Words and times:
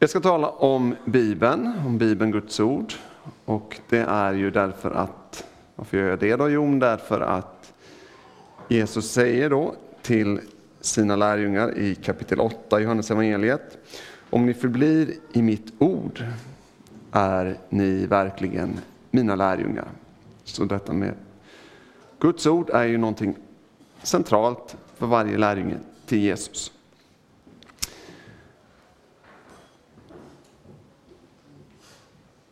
Jag 0.00 0.10
ska 0.10 0.20
tala 0.20 0.48
om 0.48 0.96
Bibeln, 1.04 1.72
om 1.86 1.98
Bibeln, 1.98 2.30
Guds 2.30 2.60
ord. 2.60 2.92
Och 3.44 3.80
det 3.88 3.98
är 3.98 4.32
ju 4.32 4.50
därför 4.50 4.90
att, 4.90 5.44
varför 5.76 5.98
gör 5.98 6.08
jag 6.08 6.18
det 6.18 6.36
då? 6.36 6.48
Jo, 6.48 6.78
därför 6.78 7.20
att 7.20 7.72
Jesus 8.68 9.10
säger 9.10 9.50
då 9.50 9.74
till 10.02 10.40
sina 10.80 11.16
lärjungar 11.16 11.78
i 11.78 11.94
kapitel 11.94 12.40
8 12.40 12.80
i 12.80 12.82
Johannes 12.82 13.10
evangeliet. 13.10 13.78
Om 14.30 14.46
ni 14.46 14.54
förblir 14.54 15.14
i 15.32 15.42
mitt 15.42 15.72
ord 15.78 16.24
är 17.12 17.58
ni 17.68 18.06
verkligen 18.06 18.80
mina 19.10 19.34
lärjungar. 19.34 19.88
Så 20.44 20.64
detta 20.64 20.92
med 20.92 21.14
Guds 22.20 22.46
ord 22.46 22.70
är 22.70 22.84
ju 22.84 22.98
någonting 22.98 23.36
centralt 24.02 24.76
för 24.96 25.06
varje 25.06 25.38
lärjunge 25.38 25.76
till 26.06 26.18
Jesus. 26.18 26.72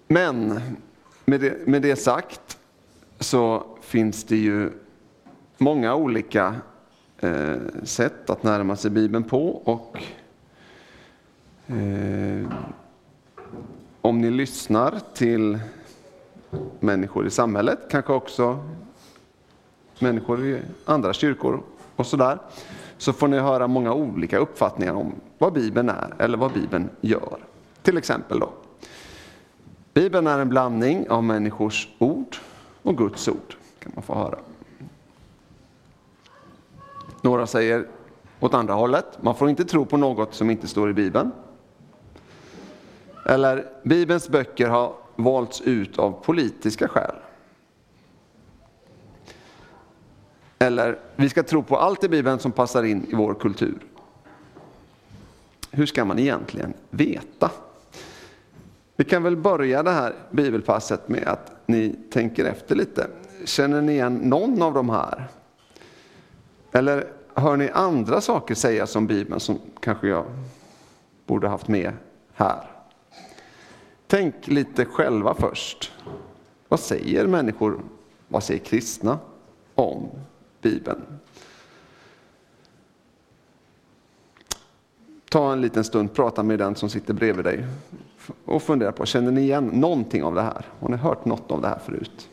Men 0.09 0.60
med 1.24 1.41
det, 1.41 1.66
med 1.66 1.83
det 1.83 1.96
sagt 1.96 2.59
så 3.19 3.66
finns 3.80 4.24
det 4.24 4.37
ju 4.37 4.70
många 5.59 5.95
olika 5.95 6.55
eh, 7.19 7.56
sätt 7.82 8.30
att 8.30 8.42
närma 8.42 8.77
sig 8.77 8.91
Bibeln 8.91 9.24
på. 9.24 9.48
Och 9.48 10.02
eh, 11.66 12.48
om 14.01 14.20
ni 14.20 14.30
lyssnar 14.30 15.01
till 15.15 15.59
människor 16.80 17.27
i 17.27 17.30
samhället, 17.30 17.79
kanske 17.91 18.12
också 18.12 18.65
människor 19.98 20.45
i 20.45 20.62
andra 20.84 21.12
kyrkor 21.12 21.62
och 21.96 22.07
sådär, 22.07 22.38
så 22.98 23.12
får 23.12 23.29
ni 23.29 23.38
höra 23.38 23.66
många 23.66 23.93
olika 23.93 24.38
uppfattningar 24.38 24.93
om 24.93 25.12
vad 25.38 25.52
Bibeln 25.52 25.88
är 25.88 26.15
eller 26.18 26.38
vad 26.38 26.52
Bibeln 26.52 26.88
gör. 27.01 27.38
Till 27.82 27.98
exempel 27.98 28.38
då. 28.38 28.52
Bibeln 29.97 30.27
är 30.27 30.39
en 30.39 30.49
blandning 30.49 31.11
av 31.11 31.25
människors 31.25 31.89
ord 31.99 32.37
och 32.83 32.97
Guds 32.99 33.29
ord, 33.29 33.57
kan 33.79 33.93
man 33.95 34.03
få 34.03 34.15
höra. 34.15 34.38
Några 37.23 37.47
säger 37.47 37.87
åt 38.41 38.55
andra 38.55 38.75
hållet, 38.75 39.07
man 39.21 39.35
får 39.35 39.51
inte 39.51 39.65
tro 39.65 39.85
på 39.87 39.97
något 39.97 40.35
som 40.35 40.51
inte 40.51 40.69
står 40.69 40.91
i 40.91 40.93
Bibeln. 40.93 41.30
Eller, 43.25 43.66
Bibelns 43.83 44.29
böcker 44.29 44.69
har 44.69 44.95
valts 45.16 45.61
ut 45.61 45.99
av 45.99 46.10
politiska 46.10 46.88
skäl. 46.88 47.16
Eller, 50.59 50.99
vi 51.16 51.29
ska 51.29 51.43
tro 51.43 51.63
på 51.63 51.77
allt 51.77 52.05
i 52.05 52.09
Bibeln 52.09 52.38
som 52.38 52.53
passar 52.53 52.83
in 52.83 53.07
i 53.10 53.15
vår 53.15 53.35
kultur. 53.35 53.79
Hur 55.71 55.87
ska 55.87 56.05
man 56.05 56.19
egentligen 56.19 56.75
veta? 56.91 57.51
Vi 58.97 59.05
kan 59.05 59.23
väl 59.23 59.37
börja 59.37 59.83
det 59.83 59.91
här 59.91 60.15
bibelpasset 60.30 61.09
med 61.09 61.29
att 61.29 61.52
ni 61.66 61.97
tänker 62.11 62.45
efter 62.45 62.75
lite. 62.75 63.07
Känner 63.45 63.83
ni 63.83 63.93
igen 63.93 64.15
någon 64.15 64.62
av 64.62 64.75
de 64.75 64.91
här? 64.91 65.28
Eller 66.72 67.06
hör 67.34 67.56
ni 67.56 67.71
andra 67.71 68.21
saker 68.21 68.55
sägas 68.55 68.97
om 68.97 69.06
Bibeln 69.06 69.41
som 69.41 69.59
kanske 69.81 70.09
jag 70.09 70.25
borde 71.27 71.49
haft 71.49 71.69
med 71.69 71.93
här? 72.34 72.71
Tänk 74.06 74.34
lite 74.49 74.84
själva 74.84 75.34
först. 75.34 75.93
Vad 76.69 76.81
säger 76.81 77.27
människor, 77.27 77.81
vad 78.28 78.43
säger 78.43 78.60
kristna 78.60 79.19
om 79.75 80.09
Bibeln? 80.62 81.03
Ta 85.28 85.53
en 85.53 85.60
liten 85.60 85.84
stund, 85.84 86.15
prata 86.15 86.43
med 86.43 86.59
den 86.59 86.75
som 86.75 86.88
sitter 86.88 87.15
bredvid 87.15 87.44
dig 87.44 87.66
och 88.44 88.62
fundera 88.62 88.93
på, 88.93 89.06
känner 89.06 89.31
ni 89.31 89.41
igen 89.41 89.71
någonting 89.72 90.25
av 90.25 90.34
det 90.34 90.43
här? 90.43 90.66
Har 90.81 90.88
ni 90.88 90.97
hört 90.97 91.25
något 91.25 91.50
av 91.50 91.60
det 91.60 91.69
här 91.69 91.78
förut? 91.78 92.28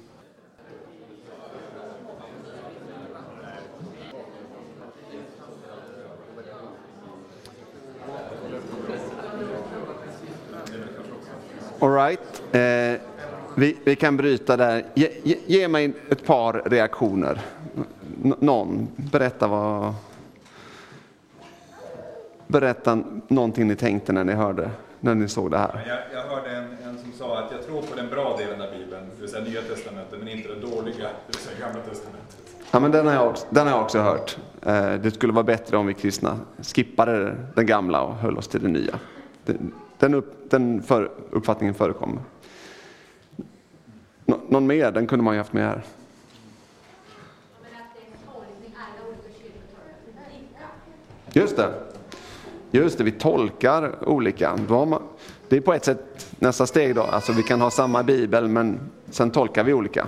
Alright, 11.80 12.44
eh, 12.52 13.02
vi, 13.56 13.78
vi 13.84 13.96
kan 13.96 14.18
bryta 14.18 14.58
där. 14.58 14.86
Ge, 14.94 15.10
ge, 15.24 15.38
ge 15.46 15.68
mig 15.68 15.94
ett 16.10 16.26
par 16.26 16.62
reaktioner. 16.66 17.42
N 18.24 18.36
någon, 18.40 18.88
berätta 18.96 19.48
vad... 19.48 19.94
Berätta 22.48 23.04
någonting 23.28 23.68
ni 23.68 23.76
tänkte 23.76 24.14
när 24.14 24.24
ni 24.24 24.34
hörde 24.34 24.70
när 25.04 25.16
ni 25.16 25.28
såg 25.28 25.52
det 25.52 25.58
här? 25.58 25.84
Jag, 25.88 26.22
jag 26.22 26.30
hörde 26.30 26.50
en, 26.50 26.90
en, 26.90 26.98
som 26.98 27.12
sa 27.18 27.40
att 27.40 27.52
jag 27.52 27.66
tror 27.66 27.82
på 27.82 27.96
den 27.96 28.10
bra 28.10 28.38
delen 28.38 28.62
av 28.62 28.72
Bibeln, 28.72 29.10
det 29.16 29.22
vill 29.22 29.30
säga 29.30 29.44
Nya 29.44 29.62
Testamentet, 29.62 30.20
men 30.20 30.28
inte 30.28 30.50
den 30.50 30.62
dåliga, 30.62 31.08
det 31.28 31.28
vill 31.28 31.36
säga 31.36 31.60
Gamla 31.60 31.82
Testamentet. 31.82 32.38
Ja, 32.72 32.80
men 32.80 32.92
den 32.92 33.08
har 33.08 33.14
jag 33.14 33.28
också, 33.28 33.46
den 33.50 33.68
har 33.68 33.74
jag 33.74 33.84
också 33.84 34.00
hört. 34.00 34.38
Eh, 34.62 34.94
det 34.94 35.12
skulle 35.12 35.34
vara 35.34 35.44
bättre 35.44 35.78
om 35.78 35.88
vi 35.88 35.94
kristna 35.94 36.40
skippade 36.62 37.36
den 37.56 37.66
gamla 37.66 38.02
och 38.02 38.16
höll 38.16 38.38
oss 38.38 38.48
till 38.48 38.62
det 38.62 38.68
nya. 38.68 39.00
Den, 39.98 40.14
upp, 40.14 40.50
den 40.50 40.84
för, 40.84 41.12
uppfattningen 41.32 41.76
förekommer. 41.76 42.22
Nå, 44.26 44.40
någon 44.50 44.68
mer? 44.68 44.92
Den 44.92 45.08
kunde 45.08 45.24
man 45.24 45.34
ju 45.34 45.38
haft 45.38 45.54
med 45.54 45.66
här. 45.66 45.82
Just 51.34 51.58
det. 51.58 51.83
Just 52.76 52.98
det, 52.98 53.04
vi 53.04 53.12
tolkar 53.12 54.10
olika. 54.10 54.60
Det 55.48 55.58
är 55.58 55.62
på 55.62 55.74
ett 55.74 55.86
sätt 55.86 56.28
nästa 56.40 56.68
steg 56.68 56.96
då, 56.96 57.02
alltså 57.02 57.34
vi 57.34 57.44
kan 57.44 57.62
ha 57.62 57.72
samma 57.72 58.04
bibel 58.04 58.48
men 58.48 58.80
sen 59.10 59.32
tolkar 59.32 59.64
vi 59.64 59.74
olika. 59.74 60.08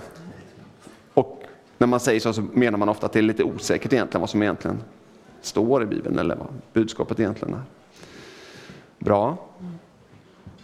Och 1.14 1.44
när 1.78 1.88
man 1.88 2.00
säger 2.00 2.20
så 2.20 2.34
så 2.34 2.42
menar 2.42 2.78
man 2.78 2.90
ofta 2.90 3.06
att 3.06 3.14
det 3.14 3.20
är 3.20 3.24
lite 3.24 3.44
osäkert 3.44 3.94
egentligen 3.94 4.22
vad 4.22 4.30
som 4.30 4.42
egentligen 4.42 4.78
står 5.42 5.84
i 5.84 5.86
bibeln 5.86 6.20
eller 6.20 6.36
vad 6.36 6.48
budskapet 6.74 7.20
egentligen 7.20 7.53
är. 7.53 7.62
Bra. 9.00 9.38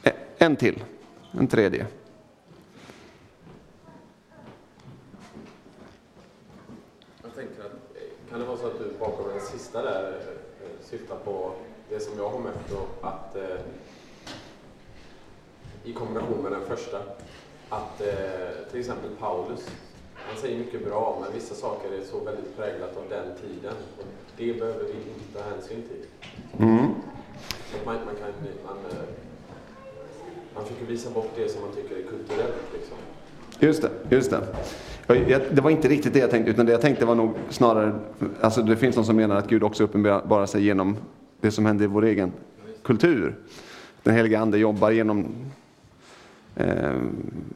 E- 0.03 0.11
en 0.37 0.55
till, 0.55 0.83
en 1.31 1.47
tredje. 1.47 1.87
Jag 7.23 7.35
tänker 7.35 7.61
att, 7.61 7.71
kan 8.29 8.39
det 8.39 8.45
vara 8.45 8.57
så 8.57 8.67
att 8.67 8.79
du 8.79 8.91
bakom 8.99 9.25
den 9.29 9.41
sista 9.41 9.81
där 9.81 10.10
det 11.91 11.99
som 11.99 12.13
jag 12.17 12.29
har 12.29 12.39
mött 12.39 12.69
då, 12.69 13.07
att 13.07 13.35
eh, 13.35 13.59
i 15.83 15.93
kombination 15.93 16.43
med 16.43 16.51
den 16.51 16.65
första, 16.67 16.97
att 17.69 18.01
eh, 18.01 18.71
till 18.71 18.79
exempel 18.79 19.09
Paulus, 19.19 19.67
han 20.15 20.37
säger 20.41 20.57
mycket 20.57 20.85
bra, 20.85 21.17
men 21.21 21.33
vissa 21.33 21.55
saker 21.55 21.89
är 21.93 22.03
så 22.03 22.19
väldigt 22.19 22.57
präglat 22.57 22.97
av 22.97 23.03
den 23.09 23.35
tiden. 23.41 23.73
Och 23.97 24.05
det 24.37 24.59
behöver 24.59 24.83
vi 24.83 24.93
inte 24.93 25.39
ta 25.39 25.49
hänsyn 25.49 25.83
till. 25.89 26.05
Mm. 26.65 26.85
Så 27.71 27.77
man, 27.85 27.95
man, 27.95 28.15
kan, 28.15 28.31
man, 28.65 28.77
eh, 28.91 29.07
man 30.55 30.63
försöker 30.63 30.85
visa 30.85 31.09
bort 31.09 31.29
det 31.35 31.49
som 31.49 31.61
man 31.61 31.71
tycker 31.71 31.95
är 31.95 32.03
kulturellt. 32.03 32.73
Liksom. 32.73 32.97
Just 33.59 33.81
det, 33.81 34.15
just 34.15 34.31
det. 34.31 34.47
Det 35.55 35.61
var 35.61 35.69
inte 35.69 35.87
riktigt 35.87 36.13
det 36.13 36.19
jag 36.19 36.29
tänkte, 36.29 36.51
utan 36.51 36.65
det 36.65 36.71
jag 36.71 36.81
tänkte 36.81 37.05
var 37.05 37.15
nog 37.15 37.33
snarare, 37.49 37.99
alltså 38.41 38.61
det 38.61 38.77
finns 38.77 38.95
de 38.95 39.05
som 39.05 39.15
menar 39.15 39.35
att 39.35 39.47
Gud 39.47 39.63
också 39.63 39.83
uppenbarar 39.83 40.45
sig 40.45 40.65
genom 40.65 40.97
det 41.41 41.51
som 41.51 41.65
händer 41.65 41.85
i 41.85 41.87
vår 41.87 42.05
egen 42.05 42.31
kultur. 42.83 43.35
Den 44.03 44.15
heliga 44.15 44.39
Ande 44.39 44.57
jobbar 44.57 44.91
genom 44.91 45.27
eh, 46.55 46.93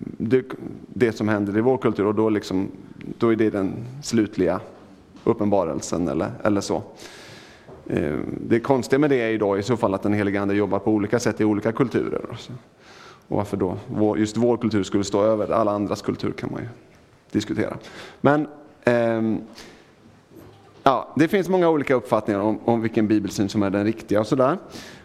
det, 0.01 0.45
det, 0.87 1.11
som 1.11 1.27
händer 1.27 1.57
i 1.57 1.61
vår 1.61 1.77
kultur 1.77 2.05
och 2.05 2.15
då, 2.15 2.29
liksom, 2.29 2.67
då 3.17 3.31
är 3.31 3.35
det 3.35 3.49
den 3.49 3.73
slutliga 4.03 4.59
uppenbarelsen 5.23 6.07
eller, 6.07 6.31
eller 6.43 6.61
så. 6.61 6.83
Eh, 7.87 8.17
det 8.47 8.59
konstiga 8.59 8.99
med 8.99 9.09
det 9.09 9.21
är 9.21 9.29
ju 9.29 9.37
då 9.37 9.57
i 9.57 9.63
så 9.63 9.77
fall 9.77 9.93
att 9.93 10.03
den 10.03 10.13
heliga 10.13 10.41
Ande 10.41 10.55
jobbar 10.55 10.79
på 10.79 10.91
olika 10.91 11.19
sätt 11.19 11.41
i 11.41 11.43
olika 11.43 11.71
kulturer. 11.71 12.21
Och 13.27 13.37
varför 13.37 13.57
då 13.57 13.77
just 14.17 14.37
vår 14.37 14.57
kultur 14.57 14.83
skulle 14.83 15.03
stå 15.03 15.23
över 15.23 15.51
alla 15.51 15.71
andras 15.71 16.01
kultur 16.01 16.31
kan 16.31 16.51
man 16.51 16.61
ju 16.61 16.67
diskutera. 17.31 17.77
Men 18.21 18.47
eh, 18.83 19.21
Ja, 20.87 21.13
det 21.15 21.27
finns 21.27 21.49
många 21.49 21.69
olika 21.69 21.95
uppfattningar 21.95 22.39
om, 22.39 22.59
om 22.65 22.81
vilken 22.81 23.07
bibelsyn 23.07 23.49
som 23.49 23.63
är 23.63 23.69
den 23.69 23.83
riktiga 23.83 24.19
och 24.19 24.27
sådär. 24.27 24.57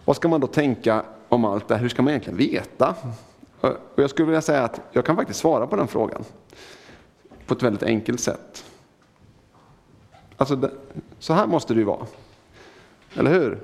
Vad 0.04 0.16
ska 0.16 0.28
man 0.28 0.40
då 0.40 0.46
tänka 0.46 1.04
om 1.28 1.44
allt 1.44 1.68
det 1.68 1.74
här? 1.74 1.82
Hur 1.82 1.88
ska 1.88 2.02
man 2.02 2.10
egentligen 2.10 2.36
veta? 2.36 2.94
Och 3.60 3.72
jag 3.94 4.10
skulle 4.10 4.26
vilja 4.26 4.40
säga 4.40 4.62
att 4.64 4.80
jag 4.92 5.04
kan 5.04 5.16
faktiskt 5.16 5.40
svara 5.40 5.66
på 5.66 5.76
den 5.76 5.88
frågan 5.88 6.24
på 7.46 7.54
ett 7.54 7.62
väldigt 7.62 7.82
enkelt 7.82 8.20
sätt. 8.20 8.64
Alltså, 10.36 10.56
det, 10.56 10.70
så 11.18 11.32
här 11.32 11.46
måste 11.46 11.74
det 11.74 11.80
ju 11.80 11.86
vara. 11.86 12.06
Eller 13.14 13.30
hur? 13.30 13.58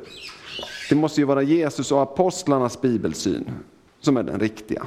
Det 0.88 0.94
måste 0.94 1.20
ju 1.20 1.24
vara 1.24 1.42
Jesus 1.42 1.92
och 1.92 2.02
apostlarnas 2.02 2.80
bibelsyn 2.80 3.50
som 4.00 4.16
är 4.16 4.22
den 4.22 4.40
riktiga. 4.40 4.86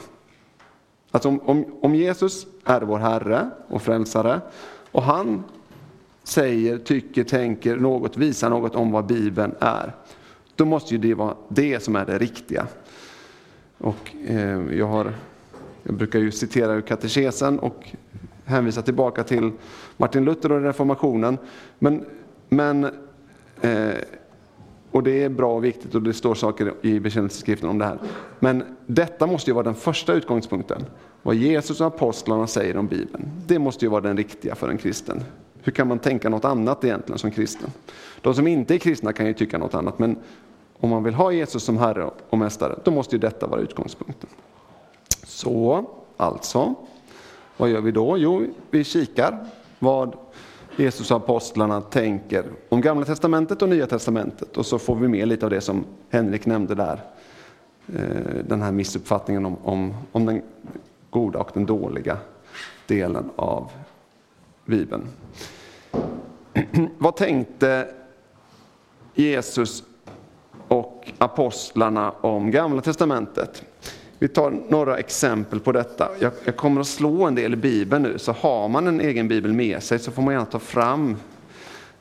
Alltså 1.11 1.29
om, 1.29 1.39
om, 1.45 1.79
om 1.81 1.95
Jesus 1.95 2.47
är 2.65 2.81
vår 2.81 2.97
Herre 2.97 3.49
och 3.67 3.81
Frälsare 3.81 4.41
och 4.91 5.03
han 5.03 5.43
säger, 6.24 6.77
tycker, 6.77 7.24
tänker 7.24 7.75
något, 7.75 8.18
visar 8.18 8.50
något 8.50 8.75
om 8.75 8.92
vad 8.92 9.06
Bibeln 9.06 9.56
är, 9.60 9.95
då 10.56 10.66
måste 10.66 10.94
ju 10.94 10.98
det 10.98 11.13
vara 11.13 11.36
det 11.50 11.83
som 11.83 11.95
är 11.95 12.06
det 12.06 12.18
riktiga. 12.18 12.68
Och 13.77 14.16
eh, 14.27 14.77
jag, 14.77 14.88
har, 14.88 15.13
jag 15.83 15.95
brukar 15.95 16.19
ju 16.19 16.31
citera 16.31 16.74
ur 16.74 16.81
katekesen 16.81 17.60
och 17.60 17.89
hänvisa 18.45 18.81
tillbaka 18.81 19.24
till 19.24 19.51
Martin 19.98 20.25
Luther 20.25 20.51
och 20.51 20.62
reformationen. 20.62 21.38
Men, 21.80 22.06
men, 22.50 22.83
eh, 23.62 23.94
och 24.92 25.04
det 25.04 25.24
är 25.24 25.30
bra 25.30 25.56
och 25.56 25.63
viktigt 25.63 25.95
och 25.95 26.01
det 26.01 26.13
står 26.13 26.36
saker 26.36 26.74
i 26.81 27.00
bekännelseskriften 27.00 27.69
om 27.69 27.77
det 27.77 27.86
här. 27.86 28.00
Men 28.39 28.63
detta 28.86 29.27
måste 29.27 29.50
ju 29.50 29.54
vara 29.54 29.63
den 29.63 29.75
första 29.75 30.13
utgångspunkten. 30.13 30.86
Vad 31.21 31.36
Jesus 31.36 31.81
och 31.81 31.88
apostlarna 31.88 32.48
säger 32.48 32.77
om 32.77 32.88
Bibeln. 32.88 33.31
Det 33.48 33.60
måste 33.60 33.86
ju 33.86 33.89
vara 33.92 34.01
den 34.01 34.18
riktiga 34.18 34.56
för 34.56 34.69
en 34.69 34.77
kristen. 34.77 35.24
Hur 35.69 35.74
kan 35.74 35.88
man 35.88 36.00
tänka 36.00 36.30
något 36.30 36.45
annat 36.45 36.83
egentligen 36.83 37.19
som 37.19 37.31
kristen? 37.31 37.69
De 38.21 38.33
som 38.33 38.48
inte 38.48 38.75
är 38.75 38.77
kristna 38.77 39.13
kan 39.13 39.25
ju 39.25 39.33
tycka 39.33 39.57
något 39.57 39.74
annat, 39.74 40.00
men 40.00 40.18
om 40.80 40.89
man 40.89 41.04
vill 41.04 41.13
ha 41.13 41.31
Jesus 41.31 41.63
som 41.63 41.77
Herre 41.77 42.10
och 42.30 42.38
Mästare, 42.38 42.80
då 42.83 42.92
måste 42.92 43.16
ju 43.16 43.19
detta 43.19 43.48
vara 43.48 43.62
utgångspunkten. 43.62 44.30
Så, 45.24 45.86
alltså, 46.18 46.74
vad 47.57 47.69
gör 47.69 47.81
vi 47.81 47.92
då? 47.92 48.18
Jo, 48.18 48.45
vi 48.69 48.83
kikar 48.83 49.45
vad 49.80 50.18
Jesus 50.75 51.12
och 51.12 51.18
apostlarna 51.18 51.81
tänker 51.81 52.45
om 52.69 52.81
Gamla 52.81 53.06
Testamentet 53.06 53.62
och 53.62 53.69
Nya 53.69 53.88
Testamentet. 53.88 54.57
Och 54.57 54.66
så 54.66 54.80
får 54.80 54.95
vi 54.95 55.07
med 55.07 55.27
lite 55.27 55.45
av 55.45 55.50
det 55.50 55.62
som 55.62 55.86
Henrik 56.10 56.45
nämnde 56.45 56.75
där. 56.75 57.01
Eh, 57.95 58.45
den 58.48 58.62
här 58.62 58.71
missuppfattningen 58.71 59.45
om, 59.45 59.57
om, 59.63 59.94
om 60.12 60.25
den 60.25 60.42
goda 61.10 61.39
och 61.39 61.51
den 61.54 61.66
dåliga 61.66 62.18
delen 62.88 63.30
av 63.36 63.71
Bibeln. 64.66 65.07
Vad 66.97 67.15
tänkte 67.15 67.88
Jesus 69.13 69.83
och 70.67 71.11
apostlarna 71.17 72.11
om 72.11 72.51
Gamla 72.51 72.81
Testamentet? 72.81 73.63
Vi 74.19 74.27
tar 74.27 74.53
några 74.69 74.97
exempel 74.97 75.59
på 75.59 75.71
detta. 75.71 76.09
Jag, 76.19 76.31
jag, 76.44 76.56
kommer 76.56 76.81
att 76.81 76.88
slå 76.88 77.25
en 77.25 77.35
del 77.35 77.53
i 77.53 77.56
Bibeln 77.56 78.03
nu, 78.03 78.19
så 78.19 78.31
har 78.31 78.67
man 78.67 78.88
en 78.88 79.01
egen 79.01 79.27
bibel 79.27 79.53
med 79.53 79.83
sig 79.83 80.00
så 80.00 80.11
får 80.11 80.21
man 80.21 80.33
gärna 80.33 80.45
ta 80.45 80.59
fram. 80.59 81.17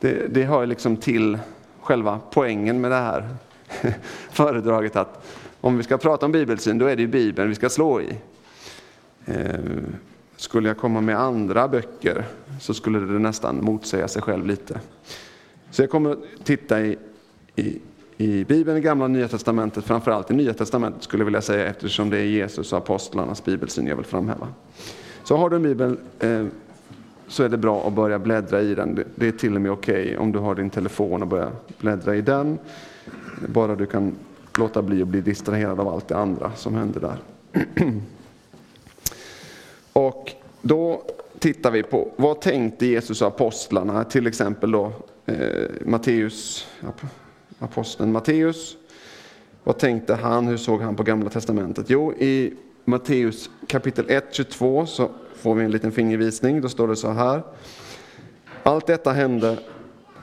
Det, 0.01 0.35
det 0.35 0.45
hör 0.45 0.67
liksom 0.67 0.97
till 0.97 1.39
själva 1.81 2.21
poängen 2.31 2.81
med 2.81 2.91
det 2.91 2.97
här 2.97 3.29
föredraget 4.31 4.97
att 4.97 5.27
om 5.61 5.77
vi 5.77 5.83
ska 5.83 5.99
prata 5.99 6.27
om 6.27 6.33
bibelsyn, 6.33 6.79
då 6.79 6.87
är 6.87 6.97
det 6.97 7.03
ju 7.03 7.09
Bibeln 7.09 7.49
vi 7.49 7.55
ska 7.55 7.69
slå 7.69 8.01
i. 8.01 8.17
Eh, 9.27 9.59
skulle 10.39 10.69
jag 10.69 10.79
komma 10.79 11.01
med 11.01 11.19
andra 11.19 11.69
böcker 11.69 12.25
så 12.61 12.75
skulle 12.75 12.99
det 12.99 13.19
nästan 13.19 13.65
motsäga 13.65 14.09
sig 14.09 14.23
själv 14.23 14.47
lite. 14.47 14.81
Så 15.71 15.83
jag 15.83 15.91
kommer 15.91 16.11
att 16.11 16.19
titta 16.45 16.81
i, 16.81 16.99
i, 17.57 17.81
i 18.17 18.45
Bibeln, 18.45 18.79
i 18.79 18.81
Gamla 18.81 19.05
och 19.05 19.11
Nya 19.11 19.29
Testamentet, 19.29 19.85
framförallt 19.85 20.31
i 20.31 20.35
Nya 20.35 20.55
Testamentet 20.55 21.03
skulle 21.03 21.21
jag 21.21 21.25
vilja 21.25 21.41
säga 21.41 21.67
eftersom 21.67 22.11
det 22.11 22.19
är 22.19 22.25
Jesus 22.25 22.73
och 22.73 22.79
apostlarnas 22.79 23.45
bibelsyn 23.45 23.87
jag 23.87 23.97
vill 23.97 24.05
framhäva. 24.05 24.49
Så 25.25 25.37
har 25.37 25.51
du 25.51 25.57
en 25.57 25.63
bibel 25.63 25.97
eh, 26.19 26.47
så 27.29 27.43
är 27.43 27.49
det 27.49 27.59
bra 27.59 27.87
att 27.87 27.93
börja 27.93 28.19
bläddra 28.19 28.61
i 28.61 28.75
den. 28.75 29.05
Det 29.15 29.29
är 29.29 29.33
till 29.33 29.55
och 29.55 29.61
med 29.61 29.71
okej 29.73 30.03
okay 30.03 30.17
om 30.17 30.33
du 30.33 30.39
har 30.39 30.55
din 30.55 30.71
telefon 30.71 31.23
och 31.23 31.29
börjar 31.29 31.51
bläddra 31.81 32.17
i 32.17 32.21
den. 32.21 32.59
Bara 33.49 33.75
du 33.75 33.87
kan 33.87 34.15
låta 34.59 34.83
bli 34.83 35.03
att 35.03 35.09
bli 35.09 35.21
distraherad 35.21 35.81
av 35.81 35.89
allt 35.89 36.09
det 36.09 36.17
andra 36.17 36.53
som 36.57 36.75
händer 36.75 37.01
där. 37.01 37.19
Och 39.99 40.33
då 40.63 41.03
tittar 41.39 41.71
vi 41.71 41.83
på 41.83 42.09
vad 42.17 42.41
tänkte 42.41 42.87
Jesus 42.87 43.23
och 43.23 43.29
apostlarna, 43.29 44.05
till 44.05 44.27
exempel 44.27 44.71
då 44.71 44.93
eh, 45.27 45.67
Matteus, 45.85 46.67
aposteln 47.59 48.13
Matteus. 48.13 48.77
Vad 49.65 49.79
tänkte 49.79 50.15
han, 50.15 50.47
hur 50.47 50.57
såg 50.57 50.81
han 50.81 50.97
på 50.97 51.03
Gamla 51.03 51.31
Testamentet? 51.31 51.91
Jo, 51.91 52.13
i 52.13 52.55
Matteus 52.85 53.51
kapitel 53.67 54.11
1, 54.11 54.25
22 54.31 54.87
så 54.87 55.11
får 55.35 55.55
vi 55.55 55.65
en 55.65 55.71
liten 55.71 55.93
fingervisning. 55.93 56.61
Då 56.61 56.69
står 56.69 56.89
det 56.89 56.97
så 56.97 57.11
här. 57.11 57.43
Allt 58.63 58.87
detta 58.87 59.13
hände 59.13 59.59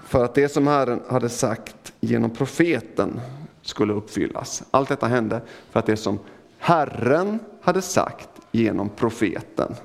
för 0.07 0.25
att 0.25 0.35
det 0.35 0.49
som 0.49 0.67
Herren 0.67 1.01
hade 1.07 1.29
sagt 1.29 1.93
genom 1.99 2.29
profeten 2.29 3.19
skulle 3.61 3.93
uppfyllas. 3.93 4.63
Allt 4.71 4.89
detta 4.89 5.07
hände 5.07 5.41
för 5.71 5.79
att 5.79 5.85
det 5.85 5.97
som 5.97 6.19
Herren 6.57 7.39
hade 7.61 7.81
sagt 7.81 8.29
genom 8.55 8.89
profeten, 8.89 9.75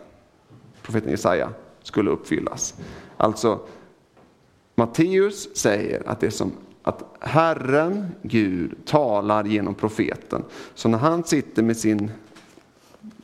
profeten 0.82 1.11
Jesaja, 1.11 1.50
skulle 1.82 2.11
uppfyllas. 2.11 2.75
Alltså, 3.17 3.61
Matteus 4.75 5.56
säger 5.56 6.08
att 6.08 6.20
det 6.20 6.26
är 6.26 6.31
som 6.31 6.52
att 6.82 7.05
Herren, 7.20 8.06
Gud, 8.22 8.87
talar 8.87 9.44
genom 9.44 9.75
profeten. 9.75 10.44
Så 10.75 10.88
när 10.88 10.99
han 10.99 11.25
sitter 11.25 11.62
med 11.62 11.76
sin 11.76 12.11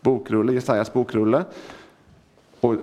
bokrulle, 0.00 0.52
Jesajas 0.52 0.93
bokrulle, 0.93 1.44
och, 2.60 2.75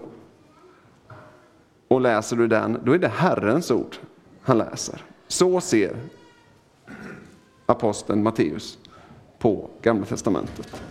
och 1.88 2.02
läser 2.02 2.36
du 2.36 2.48
den, 2.48 2.80
då 2.84 2.92
är 2.92 2.98
det 2.98 3.08
Herrens 3.08 3.72
ord 3.72 3.96
han 4.42 4.58
läser. 4.58 5.04
Så 5.28 5.62
ser 5.62 5.96
aposteln 7.66 8.24
Matteus 8.24 8.78
på 9.40 9.70
Gamla 9.82 10.06
Testamentet. 10.06 10.82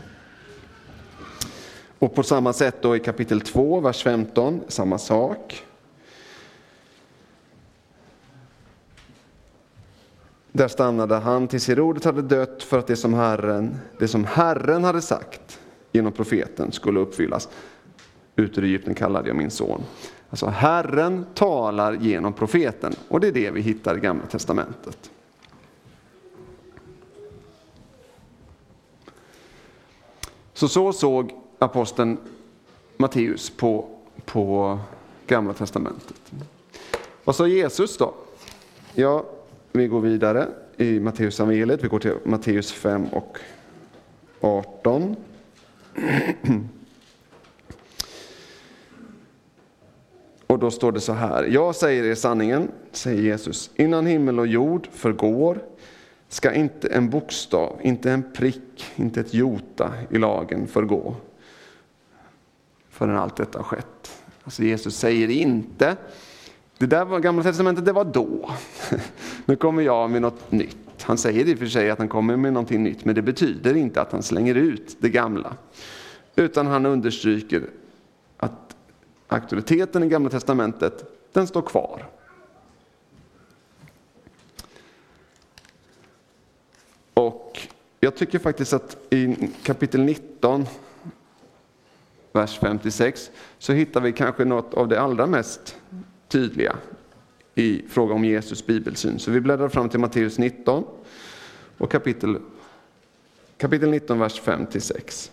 Och 2.02 2.14
på 2.14 2.22
samma 2.22 2.52
sätt 2.52 2.76
då 2.82 2.96
i 2.96 3.00
kapitel 3.00 3.40
2, 3.40 3.80
vers 3.80 4.02
15, 4.02 4.60
samma 4.68 4.98
sak. 4.98 5.64
Där 10.52 10.68
stannade 10.68 11.14
han 11.14 11.48
tills 11.48 11.68
Herodes 11.68 12.04
hade 12.04 12.22
dött 12.22 12.62
för 12.62 12.78
att 12.78 12.86
det 12.86 12.96
som 12.96 13.14
Herren, 13.14 13.76
det 13.98 14.08
som 14.08 14.24
Herren 14.24 14.84
hade 14.84 15.02
sagt 15.02 15.60
genom 15.92 16.12
profeten 16.12 16.72
skulle 16.72 17.00
uppfyllas. 17.00 17.48
Ut 18.36 18.58
ur 18.58 18.64
Egypten 18.64 18.94
kallade 18.94 19.28
jag 19.28 19.36
min 19.36 19.50
son. 19.50 19.82
Alltså 20.30 20.46
Herren 20.46 21.26
talar 21.34 21.92
genom 21.92 22.32
profeten 22.32 22.94
och 23.08 23.20
det 23.20 23.26
är 23.28 23.32
det 23.32 23.50
vi 23.50 23.60
hittar 23.60 23.96
i 23.96 24.00
Gamla 24.00 24.26
Testamentet. 24.26 25.10
Så 30.52 30.68
så 30.68 30.92
såg 30.92 31.41
aposteln 31.62 32.18
Matteus 32.96 33.50
på, 33.50 33.88
på 34.24 34.78
Gamla 35.26 35.52
Testamentet. 35.52 36.32
Vad 37.24 37.36
sa 37.36 37.46
Jesus 37.46 37.96
då? 37.96 38.14
Ja, 38.94 39.24
vi 39.72 39.86
går 39.86 40.00
vidare 40.00 40.48
i 40.76 41.00
Matteus 41.00 41.40
evangeliet. 41.40 41.84
Vi 41.84 41.88
går 41.88 41.98
till 41.98 42.14
Matteus 42.24 42.72
5 42.72 43.06
och 43.06 43.38
18. 44.40 45.16
Och 50.46 50.58
då 50.58 50.70
står 50.70 50.92
det 50.92 51.00
så 51.00 51.12
här. 51.12 51.44
Jag 51.44 51.74
säger 51.74 52.04
er 52.04 52.14
sanningen, 52.14 52.70
säger 52.92 53.22
Jesus, 53.22 53.70
innan 53.74 54.06
himmel 54.06 54.38
och 54.38 54.46
jord 54.46 54.88
förgår 54.92 55.58
ska 56.28 56.52
inte 56.52 56.88
en 56.88 57.10
bokstav, 57.10 57.80
inte 57.82 58.10
en 58.10 58.32
prick, 58.32 58.84
inte 58.96 59.20
ett 59.20 59.34
jota 59.34 59.92
i 60.10 60.18
lagen 60.18 60.66
förgå 60.66 61.14
förrän 63.02 63.16
allt 63.16 63.36
detta 63.36 63.58
har 63.58 63.64
skett. 63.64 64.22
Alltså 64.44 64.62
Jesus 64.62 64.96
säger 64.96 65.30
inte, 65.30 65.96
det 66.78 66.86
där 66.86 67.04
var 67.04 67.20
gamla 67.20 67.42
testamentet, 67.42 67.84
det 67.84 67.92
var 67.92 68.04
då. 68.04 68.50
nu 69.44 69.56
kommer 69.56 69.82
jag 69.82 70.10
med 70.10 70.22
något 70.22 70.52
nytt. 70.52 71.02
Han 71.02 71.18
säger 71.18 71.48
i 71.48 71.54
och 71.54 71.58
för 71.58 71.66
sig 71.66 71.90
att 71.90 71.98
han 71.98 72.08
kommer 72.08 72.36
med 72.36 72.52
någonting 72.52 72.82
nytt, 72.82 73.04
men 73.04 73.14
det 73.14 73.22
betyder 73.22 73.76
inte 73.76 74.00
att 74.00 74.12
han 74.12 74.22
slänger 74.22 74.54
ut 74.54 74.96
det 75.00 75.08
gamla. 75.08 75.56
Utan 76.36 76.66
han 76.66 76.86
understryker 76.86 77.62
att 78.36 78.76
auktoriteten 79.28 80.02
i 80.02 80.08
gamla 80.08 80.30
testamentet, 80.30 81.04
den 81.32 81.46
står 81.46 81.62
kvar. 81.62 82.08
Och 87.14 87.58
jag 88.00 88.16
tycker 88.16 88.38
faktiskt 88.38 88.72
att 88.72 88.96
i 89.10 89.50
kapitel 89.62 90.00
19 90.00 90.66
vers 92.32 92.58
56, 92.58 93.30
så 93.58 93.72
hittar 93.72 94.00
vi 94.00 94.12
kanske 94.12 94.44
något 94.44 94.74
av 94.74 94.88
det 94.88 95.00
allra 95.00 95.26
mest 95.26 95.76
tydliga 96.28 96.76
i 97.54 97.82
fråga 97.88 98.14
om 98.14 98.24
Jesus 98.24 98.66
bibelsyn. 98.66 99.18
Så 99.18 99.30
vi 99.30 99.40
bläddrar 99.40 99.68
fram 99.68 99.88
till 99.88 100.00
Matteus 100.00 100.38
19 100.38 100.84
och 101.78 101.90
kapitel, 101.90 102.38
kapitel 103.56 103.90
19, 103.90 104.18
vers 104.18 104.40
5-6. 104.40 105.30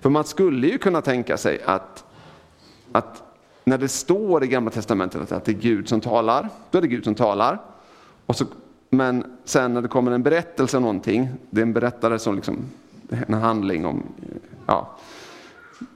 För 0.00 0.10
man 0.10 0.24
skulle 0.24 0.66
ju 0.66 0.78
kunna 0.78 1.02
tänka 1.02 1.36
sig 1.36 1.62
att, 1.64 2.04
att 2.92 3.22
när 3.64 3.78
det 3.78 3.88
står 3.88 4.44
i 4.44 4.46
Gamla 4.46 4.70
Testamentet 4.70 5.32
att 5.32 5.44
det 5.44 5.52
är 5.52 5.56
Gud 5.56 5.88
som 5.88 6.00
talar, 6.00 6.48
då 6.70 6.78
är 6.78 6.82
det 6.82 6.88
Gud 6.88 7.04
som 7.04 7.14
talar. 7.14 7.60
Och 8.26 8.36
så, 8.36 8.44
men 8.90 9.38
sen 9.44 9.74
när 9.74 9.82
det 9.82 9.88
kommer 9.88 10.10
en 10.12 10.22
berättelse 10.22 10.76
om 10.76 10.82
någonting, 10.82 11.28
det 11.50 11.60
är 11.60 11.62
en 11.62 11.72
berättare 11.72 12.18
som 12.18 12.34
liksom, 12.34 12.58
en 13.10 13.34
handling 13.34 13.86
om, 13.86 14.02
ja, 14.66 14.96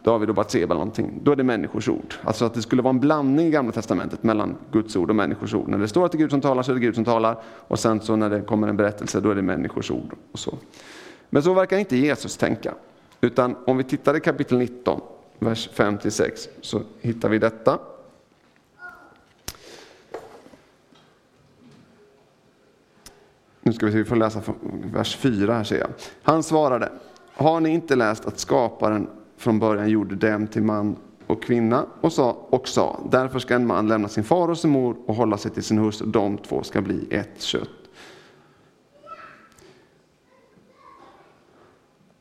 David 0.03 0.29
och 0.29 0.35
Batseba 0.35 0.65
eller 0.65 0.75
någonting, 0.75 1.21
då 1.23 1.33
är 1.33 1.37
det 1.37 1.45
människors 1.45 1.89
ord. 1.89 2.15
Alltså 2.25 2.45
att 2.45 2.55
det 2.55 2.63
skulle 2.63 2.83
vara 2.83 2.91
en 2.91 3.01
blandning 3.01 3.47
i 3.47 3.51
Gamla 3.51 3.73
Testamentet 3.73 4.23
mellan 4.23 4.57
Guds 4.73 4.97
ord 4.97 5.11
och 5.11 5.17
människors 5.17 5.55
ord. 5.55 5.69
När 5.69 5.79
det 5.79 5.89
står 5.89 6.07
att 6.07 6.13
det 6.13 6.17
är 6.17 6.21
Gud 6.21 6.31
som 6.31 6.41
talar 6.41 6.63
så 6.63 6.71
är 6.71 6.75
det 6.75 6.81
Gud 6.81 6.95
som 6.95 7.05
talar 7.05 7.43
och 7.45 7.79
sen 7.79 8.01
så 8.01 8.17
när 8.17 8.31
det 8.31 8.41
kommer 8.41 8.69
en 8.69 8.77
berättelse 8.77 9.21
då 9.21 9.31
är 9.31 9.35
det 9.35 9.43
människors 9.43 9.91
ord. 9.91 10.15
Och 10.33 10.39
så. 10.39 10.59
Men 11.31 11.43
så 11.43 11.55
verkar 11.55 11.79
inte 11.79 11.97
Jesus 11.97 12.37
tänka. 12.37 12.75
Utan 13.21 13.57
om 13.67 13.77
vi 13.77 13.85
tittar 13.85 14.17
i 14.17 14.21
kapitel 14.21 14.59
19, 14.59 15.01
vers 15.39 15.71
5-6, 15.75 16.49
så 16.61 16.83
hittar 17.01 17.29
vi 17.29 17.39
detta. 17.39 17.79
Nu 23.63 23.73
ska 23.73 23.87
vi 23.87 23.93
se, 23.93 23.99
vi 23.99 24.05
får 24.05 24.17
läsa 24.17 24.43
vers 24.93 25.17
4 25.17 25.55
här 25.55 25.65
ser 25.65 25.79
jag. 25.79 25.89
Han 26.23 26.43
svarade, 26.43 26.93
har 27.35 27.61
ni 27.61 27.71
inte 27.71 27.97
läst 27.97 28.27
att 28.27 28.39
skaparen 28.39 29.09
från 29.37 29.59
början 29.59 29.89
gjorde 29.89 30.15
dem 30.31 30.47
till 30.47 30.63
man 30.63 30.97
och 31.27 31.43
kvinna 31.43 31.87
och 32.01 32.13
sa, 32.13 32.31
och 32.51 32.69
sa 32.69 33.01
därför 33.11 33.39
ska 33.39 33.55
en 33.55 33.67
man 33.67 33.89
lämna 33.89 34.09
sin 34.09 34.25
far 34.25 34.49
och 34.49 34.59
sin 34.59 34.71
mor 34.71 34.97
och 35.07 35.15
hålla 35.15 35.39
sig 35.39 35.51
till 35.51 35.63
sin 35.63 35.79
hustru, 35.79 36.07
de 36.07 36.39
två 36.39 36.63
ska 36.63 36.83
bli 36.83 37.07
ett 37.11 37.43
kött. 37.43 37.69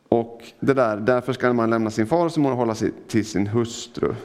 Och 0.09 0.41
det 0.59 0.73
där, 0.73 0.97
därför 0.97 1.33
ska 1.33 1.47
en 1.47 1.55
man 1.55 1.69
lämna 1.69 1.91
sin 1.91 2.07
far 2.07 2.25
och 2.25 2.31
sin 2.31 2.43
mor 2.43 2.51
och 2.51 2.57
hålla 2.57 2.75
sig 2.75 2.91
till 3.07 3.25
sin 3.25 3.47
hustru. 3.47 4.15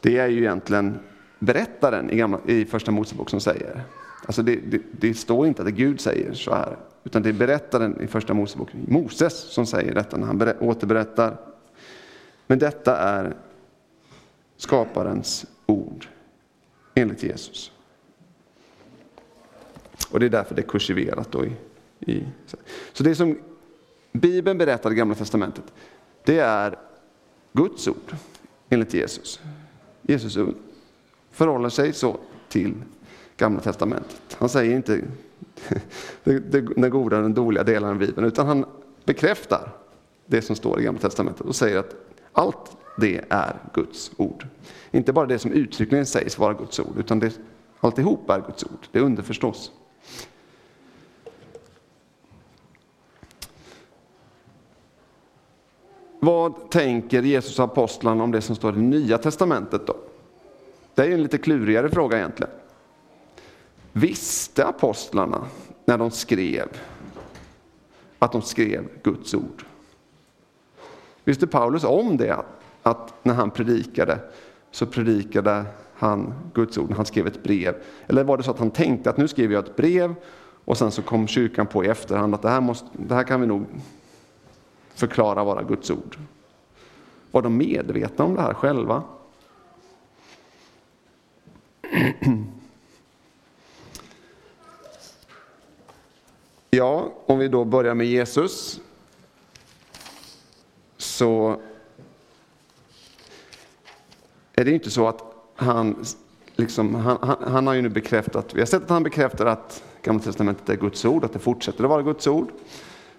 Det 0.00 0.18
är 0.18 0.28
ju 0.28 0.38
egentligen 0.38 0.98
berättaren 1.38 2.10
i, 2.10 2.16
gamla, 2.16 2.38
i 2.46 2.64
första 2.64 2.90
Mosebok 2.90 3.30
som 3.30 3.40
säger. 3.40 3.82
Alltså 4.26 4.42
det, 4.42 4.56
det, 4.56 4.80
det, 4.90 5.14
står 5.14 5.46
inte 5.46 5.62
att 5.62 5.68
Gud 5.68 6.00
säger 6.00 6.32
så 6.32 6.54
här, 6.54 6.76
utan 7.04 7.22
det 7.22 7.28
är 7.28 7.32
berättaren 7.32 8.00
i 8.00 8.06
första 8.06 8.34
Mosebok, 8.34 8.68
Moses, 8.72 9.34
som 9.34 9.66
säger 9.66 9.94
detta 9.94 10.16
när 10.16 10.26
han 10.26 10.54
återberättar. 10.60 11.36
Men 12.46 12.58
detta 12.58 12.96
är 12.96 13.36
skaparens 14.56 15.46
ord, 15.66 16.06
enligt 16.94 17.22
Jesus. 17.22 17.72
Och 20.10 20.20
det 20.20 20.26
är 20.26 20.30
därför 20.30 20.54
det 20.54 20.62
är 20.62 20.66
kursiverat. 20.66 21.32
Då 21.32 21.44
i, 21.44 21.52
i, 22.00 22.24
så 22.92 23.02
det 23.02 23.14
som 23.14 23.38
Bibeln 24.12 24.58
berättar 24.58 24.92
i 24.92 24.94
Gamla 24.94 25.14
Testamentet, 25.14 25.64
det 26.24 26.38
är 26.38 26.78
Guds 27.52 27.88
ord, 27.88 28.16
enligt 28.68 28.94
Jesus. 28.94 29.40
Jesus 30.02 30.38
förhåller 31.30 31.68
sig 31.68 31.92
så 31.92 32.16
till 32.48 32.74
Gamla 33.36 33.60
Testamentet. 33.60 34.36
Han 34.38 34.48
säger 34.48 34.76
inte 34.76 35.02
den 36.24 36.90
goda 36.90 37.16
och 37.16 37.22
den 37.22 37.34
dåliga 37.34 37.64
delen 37.64 37.90
av 37.90 37.98
Bibeln, 37.98 38.26
utan 38.26 38.46
han 38.46 38.64
bekräftar 39.04 39.72
det 40.26 40.42
som 40.42 40.56
står 40.56 40.80
i 40.80 40.84
Gamla 40.84 41.00
Testamentet 41.00 41.46
och 41.46 41.56
säger 41.56 41.78
att 41.78 41.94
allt 42.32 42.76
det 42.96 43.24
är 43.28 43.56
Guds 43.72 44.10
ord. 44.16 44.46
Inte 44.90 45.12
bara 45.12 45.26
det 45.26 45.38
som 45.38 45.52
uttryckligen 45.52 46.06
sägs 46.06 46.38
vara 46.38 46.54
Guds 46.54 46.80
ord, 46.80 46.98
utan 46.98 47.18
det, 47.18 47.38
alltihop 47.80 48.30
är 48.30 48.40
Guds 48.46 48.64
ord. 48.64 48.86
Det 48.92 49.00
underförstås. 49.00 49.72
Vad 56.20 56.70
tänker 56.70 57.22
Jesus 57.22 57.58
och 57.58 57.64
apostlarna 57.64 58.24
om 58.24 58.32
det 58.32 58.40
som 58.40 58.56
står 58.56 58.72
i 58.72 58.76
det 58.76 58.82
nya 58.82 59.18
testamentet 59.18 59.86
då? 59.86 59.96
Det 60.94 61.02
är 61.02 61.06
ju 61.06 61.14
en 61.14 61.22
lite 61.22 61.38
klurigare 61.38 61.88
fråga 61.88 62.16
egentligen. 62.18 62.52
Visste 63.96 64.66
apostlarna 64.66 65.46
när 65.84 65.98
de 65.98 66.10
skrev 66.10 66.68
att 68.18 68.32
de 68.32 68.42
skrev 68.42 68.88
Guds 69.02 69.34
ord? 69.34 69.64
Visste 71.24 71.46
Paulus 71.46 71.84
om 71.84 72.16
det? 72.16 72.44
Att 72.82 73.14
när 73.22 73.34
han 73.34 73.50
predikade 73.50 74.18
så 74.70 74.86
predikade 74.86 75.64
han 75.94 76.34
Guds 76.54 76.78
ord, 76.78 76.92
han 76.92 77.06
skrev 77.06 77.26
ett 77.26 77.42
brev. 77.42 77.82
Eller 78.06 78.24
var 78.24 78.36
det 78.36 78.42
så 78.42 78.50
att 78.50 78.58
han 78.58 78.70
tänkte 78.70 79.10
att 79.10 79.16
nu 79.16 79.28
skriver 79.28 79.54
jag 79.54 79.64
ett 79.64 79.76
brev 79.76 80.14
och 80.64 80.78
sen 80.78 80.90
så 80.90 81.02
kom 81.02 81.26
kyrkan 81.26 81.66
på 81.66 81.84
i 81.84 81.88
efterhand 81.88 82.34
att 82.34 82.42
det 82.42 82.50
här, 82.50 82.60
måste, 82.60 82.88
det 82.92 83.14
här 83.14 83.24
kan 83.24 83.40
vi 83.40 83.46
nog 83.46 83.66
förklara 84.94 85.44
vara 85.44 85.62
Guds 85.62 85.90
ord. 85.90 86.18
Var 87.30 87.42
de 87.42 87.56
medvetna 87.56 88.24
om 88.24 88.34
det 88.34 88.42
här 88.42 88.54
själva? 88.54 89.02
Ja, 96.76 97.12
om 97.26 97.38
vi 97.38 97.48
då 97.48 97.64
börjar 97.64 97.94
med 97.94 98.06
Jesus 98.06 98.80
så 100.96 101.60
är 104.52 104.64
det 104.64 104.70
inte 104.70 104.90
så 104.90 105.08
att 105.08 105.22
han, 105.54 106.04
liksom, 106.56 106.94
han, 106.94 107.18
han, 107.20 107.36
han, 107.52 107.66
har 107.66 107.74
ju 107.74 107.82
nu 107.82 107.88
bekräftat, 107.88 108.54
vi 108.54 108.60
har 108.60 108.66
sett 108.66 108.82
att 108.82 108.90
han 108.90 109.02
bekräftar 109.02 109.46
att 109.46 109.84
Gamla 110.02 110.22
Testamentet 110.22 110.68
är 110.68 110.76
Guds 110.76 111.04
ord, 111.04 111.24
att 111.24 111.32
det 111.32 111.38
fortsätter 111.38 111.84
att 111.84 111.90
vara 111.90 112.02
Guds 112.02 112.26
ord. 112.26 112.48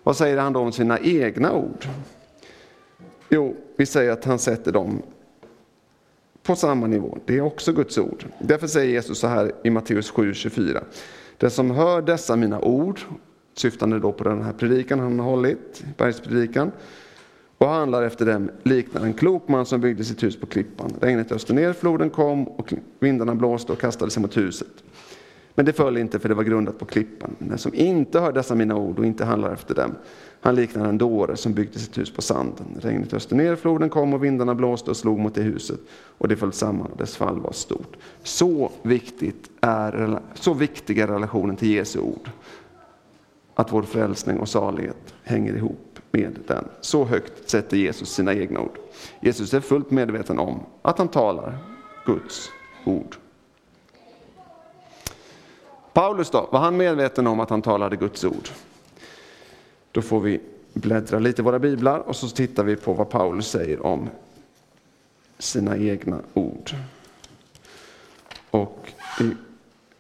Vad 0.04 0.18
säger 0.18 0.38
han 0.38 0.54
då 0.54 0.60
om 0.60 0.72
sina 0.72 1.00
egna 1.00 1.54
ord? 1.54 1.88
Jo, 3.30 3.56
vi 3.76 3.86
säger 3.86 4.12
att 4.12 4.26
han 4.26 4.40
sätter 4.40 4.72
dem 4.72 5.02
på 6.44 6.56
samma 6.56 6.88
nivå. 6.88 7.18
Det 7.26 7.38
är 7.38 7.42
också 7.42 7.74
Guds 7.74 7.98
ord. 7.98 8.26
Därför 8.40 8.68
säger 8.68 8.92
Jesus 8.92 9.20
så 9.20 9.28
här 9.28 9.52
i 9.64 9.70
Matteus 9.70 10.14
7.24. 10.14 10.84
Den 11.38 11.52
som 11.52 11.72
hör 11.72 12.02
dessa 12.02 12.36
mina 12.36 12.60
ord, 12.62 13.00
syftande 13.56 14.00
då 14.00 14.12
på 14.12 14.24
den 14.24 14.42
här 14.42 14.54
predikan 14.54 15.00
han 15.00 15.20
har 15.20 15.30
hållit, 15.30 15.84
bergspredikan, 15.98 16.72
och 17.58 17.68
handlar 17.68 18.04
efter 18.04 18.26
dem 18.26 18.50
liknar 18.64 19.02
en 19.02 19.14
klok 19.14 19.48
man 19.48 19.66
som 19.66 19.82
byggde 19.82 20.04
sitt 20.04 20.24
hus 20.24 20.40
på 20.40 20.46
klippan. 20.46 20.94
Regnet 21.02 21.32
öste 21.32 21.54
ner, 21.54 21.74
floden 21.74 22.10
kom 22.10 22.48
och 22.48 22.74
vindarna 23.00 23.36
blåste 23.36 23.72
och 23.72 23.80
kastade 23.80 24.12
sig 24.12 24.22
mot 24.22 24.38
huset. 24.38 24.84
Men 25.56 25.66
det 25.66 25.74
föll 25.74 25.98
inte 25.98 26.20
för 26.20 26.30
det 26.30 26.36
var 26.36 26.44
grundat 26.44 26.80
på 26.80 26.86
klippan. 26.86 27.36
Den 27.40 27.58
som 27.58 27.74
inte 27.74 28.20
hör 28.20 28.32
dessa 28.32 28.56
mina 28.56 28.76
ord 28.76 29.00
och 29.00 29.06
inte 29.06 29.26
handlar 29.26 29.54
efter 29.54 29.76
dem, 29.76 29.92
han 30.42 30.56
liknar 30.56 30.90
en 30.90 30.98
dåre 30.98 31.38
som 31.38 31.54
byggde 31.54 31.80
sitt 31.80 31.98
hus 31.98 32.14
på 32.14 32.22
sanden. 32.22 32.66
Regnet 32.82 33.14
öste 33.14 33.36
ner, 33.36 33.56
floden 33.56 33.90
kom 33.90 34.14
och 34.14 34.24
vindarna 34.24 34.56
blåste 34.56 34.90
och 34.90 34.98
slog 34.98 35.20
mot 35.20 35.36
det 35.36 35.42
huset 35.42 35.80
och 36.18 36.28
det 36.28 36.36
föll 36.36 36.54
samman 36.54 36.92
och 36.92 36.98
dess 36.98 37.18
fall 37.18 37.40
var 37.40 37.52
stort. 37.52 37.98
Så, 38.24 38.72
viktigt 38.82 39.50
är, 39.62 40.20
så 40.34 40.54
viktig 40.54 41.00
är 41.00 41.08
relationen 41.08 41.56
till 41.56 41.70
Jesu 41.70 42.00
ord. 42.00 42.30
Att 43.56 43.72
vår 43.72 43.84
frälsning 43.84 44.40
och 44.40 44.50
salighet 44.50 45.14
hänger 45.24 45.56
ihop 45.56 46.00
med 46.12 46.40
den. 46.48 46.68
Så 46.82 47.06
högt 47.06 47.50
sätter 47.50 47.78
Jesus 47.78 48.10
sina 48.10 48.34
egna 48.34 48.60
ord. 48.60 48.78
Jesus 49.20 49.54
är 49.54 49.60
fullt 49.60 49.92
medveten 49.92 50.40
om 50.40 50.60
att 50.82 50.98
han 50.98 51.08
talar 51.08 51.58
Guds 52.06 52.50
ord. 52.86 53.16
Paulus 55.94 56.30
då, 56.30 56.50
var 56.52 56.60
han 56.60 56.78
medveten 56.78 57.28
om 57.28 57.40
att 57.40 57.50
han 57.50 57.62
talade 57.62 57.96
Guds 57.96 58.24
ord? 58.24 58.50
Då 59.92 60.02
får 60.02 60.20
vi 60.20 60.42
bläddra 60.74 61.20
lite 61.20 61.42
i 61.42 61.46
våra 61.46 61.60
biblar 61.60 62.00
och 62.00 62.16
så 62.16 62.30
tittar 62.30 62.64
vi 62.64 62.76
på 62.76 62.94
vad 62.94 63.10
Paulus 63.10 63.48
säger 63.48 63.86
om 63.86 64.10
sina 65.38 65.78
egna 65.78 66.20
ord. 66.34 66.72
Och 68.52 68.92
i 69.22 69.32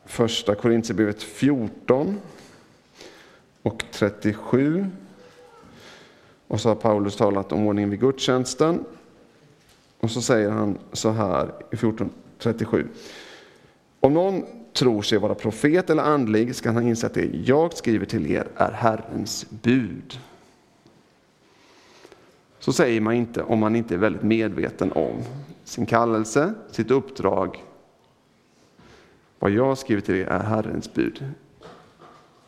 första 0.05 0.55
Korintierbrevet 0.55 1.23
14 1.23 2.19
och 3.65 3.83
37 3.91 4.85
och 6.47 6.61
så 6.61 6.69
har 6.69 6.75
Paulus 6.75 7.15
talat 7.15 7.51
om 7.51 7.67
ordningen 7.67 7.89
vid 7.89 7.99
gudstjänsten. 7.99 8.85
Och 9.99 10.11
så 10.11 10.21
säger 10.21 10.49
han 10.49 10.77
så 10.91 11.09
här 11.09 11.51
i 11.71 11.75
14.37. 11.75 12.87
Om 13.99 14.13
någon 14.13 14.45
tror 14.73 15.01
sig 15.01 15.17
vara 15.17 15.35
profet 15.35 15.89
eller 15.89 16.03
andlig 16.03 16.55
ska 16.55 16.71
han 16.71 16.87
inse 16.87 17.05
att 17.05 17.13
det 17.13 17.25
jag 17.25 17.73
skriver 17.73 18.05
till 18.05 18.31
er 18.31 18.47
är 18.55 18.71
Herrens 18.71 19.45
bud. 19.49 20.19
Så 22.59 22.73
säger 22.73 23.01
man 23.01 23.13
inte 23.13 23.43
om 23.43 23.59
man 23.59 23.75
inte 23.75 23.93
är 23.93 23.97
väldigt 23.99 24.23
medveten 24.23 24.91
om 24.91 25.23
sin 25.63 25.85
kallelse, 25.85 26.53
sitt 26.71 26.91
uppdrag. 26.91 27.63
Vad 29.39 29.51
jag 29.51 29.77
skriver 29.77 30.01
till 30.01 30.15
er 30.15 30.25
är 30.25 30.39
Herrens 30.39 30.93
bud. 30.93 31.25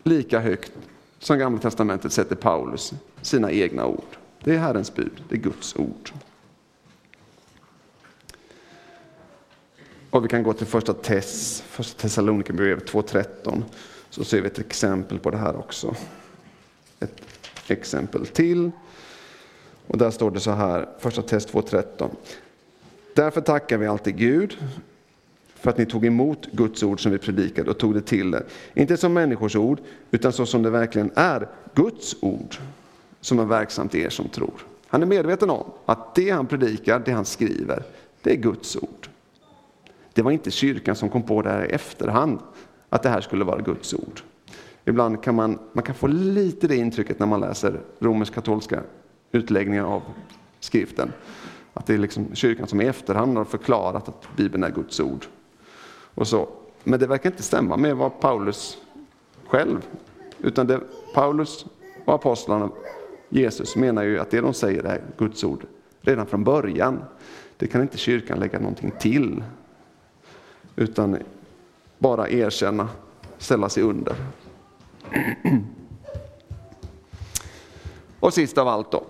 Lika 0.04 0.40
högt 0.40 0.74
som 1.20 1.38
Gamla 1.38 1.60
Testamentet 1.60 2.14
sätter 2.14 2.36
Paulus 2.36 2.94
sina 3.22 3.52
egna 3.52 3.86
ord. 3.86 4.18
Det 4.44 4.56
är 4.56 4.58
Herrens 4.58 4.96
bud, 4.96 5.24
det 5.30 5.36
är 5.36 5.40
Guds 5.40 5.76
ord. 5.76 6.12
Och 10.10 10.24
vi 10.24 10.28
kan 10.28 10.44
gå 10.44 10.54
till 10.54 10.68
första 10.68 10.94
Tess, 10.94 11.64
första 11.68 12.02
Thessalonikerbrevet 12.02 12.92
2.13 12.92 13.64
så 14.10 14.24
ser 14.24 14.42
vi 14.42 14.48
ett 14.48 14.60
exempel 14.60 15.20
på 15.20 15.30
det 15.30 15.38
här 15.38 15.56
också. 15.56 15.96
Ett 17.00 17.22
exempel 17.68 18.28
till. 18.28 18.72
Och 19.88 19.98
där 19.98 20.12
står 20.12 20.32
det 20.32 20.40
så 20.40 20.52
här, 20.52 20.90
första 21.00 21.22
Tess 21.22 21.48
2.13. 21.48 22.10
Därför 23.16 23.42
tackar 23.42 23.78
vi 23.78 23.88
alltid 23.88 24.18
Gud 24.18 24.58
för 25.60 25.70
att 25.70 25.78
ni 25.78 25.86
tog 25.86 26.06
emot 26.06 26.48
Guds 26.52 26.84
ord 26.84 27.04
som 27.04 27.12
vi 27.12 27.18
predikade 27.18 27.72
och 27.72 27.78
tog 27.78 27.94
det 27.94 28.02
till 28.02 28.34
er. 28.34 28.44
Inte 28.74 28.98
som 28.98 29.14
människors 29.14 29.56
ord, 29.56 29.80
utan 30.12 30.34
så 30.34 30.46
som 30.46 30.64
det 30.64 30.70
verkligen 30.70 31.12
är, 31.16 31.48
Guds 31.74 32.16
ord 32.20 32.56
som 33.22 33.40
är 33.40 33.46
verksamt 33.46 33.96
i 33.96 34.02
er 34.02 34.10
som 34.10 34.30
tror. 34.30 34.66
Han 34.88 35.02
är 35.02 35.06
medveten 35.06 35.50
om 35.50 35.72
att 35.86 36.16
det 36.16 36.30
han 36.30 36.48
predikar, 36.48 37.02
det 37.06 37.12
han 37.12 37.26
skriver, 37.26 37.84
det 38.22 38.32
är 38.32 38.36
Guds 38.36 38.76
ord. 38.76 39.10
Det 40.14 40.22
var 40.22 40.32
inte 40.32 40.52
kyrkan 40.52 40.96
som 40.96 41.10
kom 41.10 41.24
på 41.24 41.42
det 41.42 41.50
här 41.50 41.66
i 41.66 41.70
efterhand, 41.70 42.40
att 42.90 43.04
det 43.04 43.10
här 43.10 43.22
skulle 43.22 43.46
vara 43.46 43.62
Guds 43.62 43.94
ord. 43.94 44.22
Ibland 44.86 45.24
kan 45.24 45.36
man, 45.36 45.60
man 45.74 45.84
kan 45.84 45.96
få 45.96 46.08
lite 46.08 46.68
det 46.68 46.76
intrycket 46.76 47.20
när 47.20 47.28
man 47.28 47.40
läser 47.40 47.80
romersk-katolska 48.00 48.82
utläggningar 49.32 49.84
av 49.84 50.02
skriften. 50.60 51.12
Att 51.74 51.86
det 51.86 51.94
är 51.94 51.98
liksom 51.98 52.36
kyrkan 52.36 52.68
som 52.68 52.82
i 52.82 52.86
efterhand 52.86 53.38
har 53.38 53.46
förklarat 53.46 54.10
att 54.10 54.28
Bibeln 54.36 54.64
är 54.64 54.72
Guds 54.72 55.00
ord. 55.00 55.26
Och 56.18 56.28
så. 56.28 56.50
Men 56.84 57.00
det 57.00 57.08
verkar 57.08 57.30
inte 57.30 57.44
stämma 57.44 57.78
med 57.78 57.98
vad 57.98 58.20
Paulus 58.20 58.78
själv, 59.48 59.86
utan 60.40 60.68
det, 60.68 60.82
Paulus 61.14 61.66
och 62.06 62.16
apostlarna, 62.16 62.70
Jesus 63.30 63.76
menar 63.76 64.04
ju 64.04 64.20
att 64.20 64.32
det 64.32 64.42
de 64.42 64.54
säger 64.54 64.84
är 64.84 65.02
Guds 65.18 65.44
ord 65.44 65.66
redan 66.02 66.26
från 66.26 66.44
början. 66.44 67.04
Det 67.58 67.68
kan 67.68 67.82
inte 67.82 67.98
kyrkan 67.98 68.40
lägga 68.40 68.60
någonting 68.60 68.92
till. 69.00 69.44
Utan 70.76 71.18
bara 71.98 72.30
erkänna, 72.30 72.90
ställa 73.38 73.70
sig 73.70 73.84
under. 73.84 74.16
Och 78.20 78.34
sist 78.34 78.58
av 78.58 78.68
allt 78.68 78.92
då. 78.92 79.04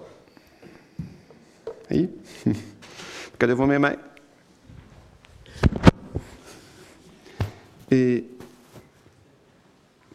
Hej. 1.88 2.10
Ska 3.34 3.48
du 3.48 3.58
få 3.58 3.66
med 3.66 3.82
mig? 3.82 3.98
I 7.89 8.24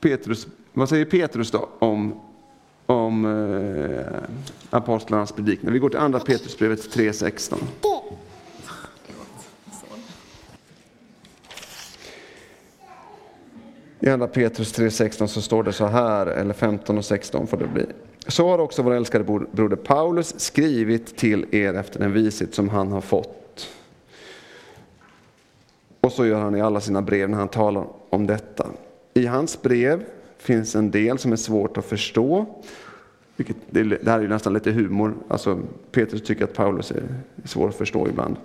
Petrus, 0.00 0.46
vad 0.72 0.88
säger 0.88 1.04
Petrus 1.04 1.50
då 1.50 1.68
om, 1.78 2.20
om 2.86 3.24
eh, 3.24 4.22
apostlarnas 4.70 5.32
predikningar? 5.32 5.72
Vi 5.72 5.78
går 5.78 5.88
till 5.88 5.98
andra 5.98 6.20
Petrusbrevet 6.20 6.96
3.16. 6.96 7.54
I 14.00 14.08
andra 14.08 14.26
Petrus 14.26 14.78
3.16 14.78 15.26
så 15.26 15.42
står 15.42 15.62
det 15.62 15.72
så 15.72 15.86
här, 15.86 16.26
eller 16.26 16.54
15 16.54 16.98
och 16.98 17.04
16 17.04 17.46
får 17.46 17.56
det 17.56 17.66
bli. 17.66 17.86
Så 18.26 18.48
har 18.48 18.58
också 18.58 18.82
vår 18.82 18.94
älskade 18.94 19.24
broder 19.24 19.76
Paulus 19.76 20.40
skrivit 20.40 21.16
till 21.16 21.54
er 21.54 21.74
efter 21.74 22.00
den 22.00 22.12
vishet 22.12 22.54
som 22.54 22.68
han 22.68 22.92
har 22.92 23.00
fått. 23.00 23.41
Och 26.02 26.12
så 26.12 26.26
gör 26.26 26.40
han 26.40 26.56
i 26.56 26.60
alla 26.60 26.80
sina 26.80 27.02
brev 27.02 27.30
när 27.30 27.38
han 27.38 27.48
talar 27.48 27.86
om 28.10 28.26
detta. 28.26 28.66
I 29.14 29.26
hans 29.26 29.62
brev 29.62 30.04
finns 30.38 30.74
en 30.74 30.90
del 30.90 31.18
som 31.18 31.32
är 31.32 31.36
svårt 31.36 31.78
att 31.78 31.84
förstå. 31.84 32.46
Vilket, 33.36 33.56
det 33.70 34.06
här 34.06 34.18
är 34.18 34.22
ju 34.22 34.28
nästan 34.28 34.52
lite 34.52 34.70
humor. 34.70 35.14
Alltså, 35.28 35.60
Petrus 35.90 36.22
tycker 36.22 36.44
att 36.44 36.54
Paulus 36.54 36.90
är 36.90 37.02
svår 37.44 37.68
att 37.68 37.74
förstå 37.74 38.08
ibland. 38.08 38.36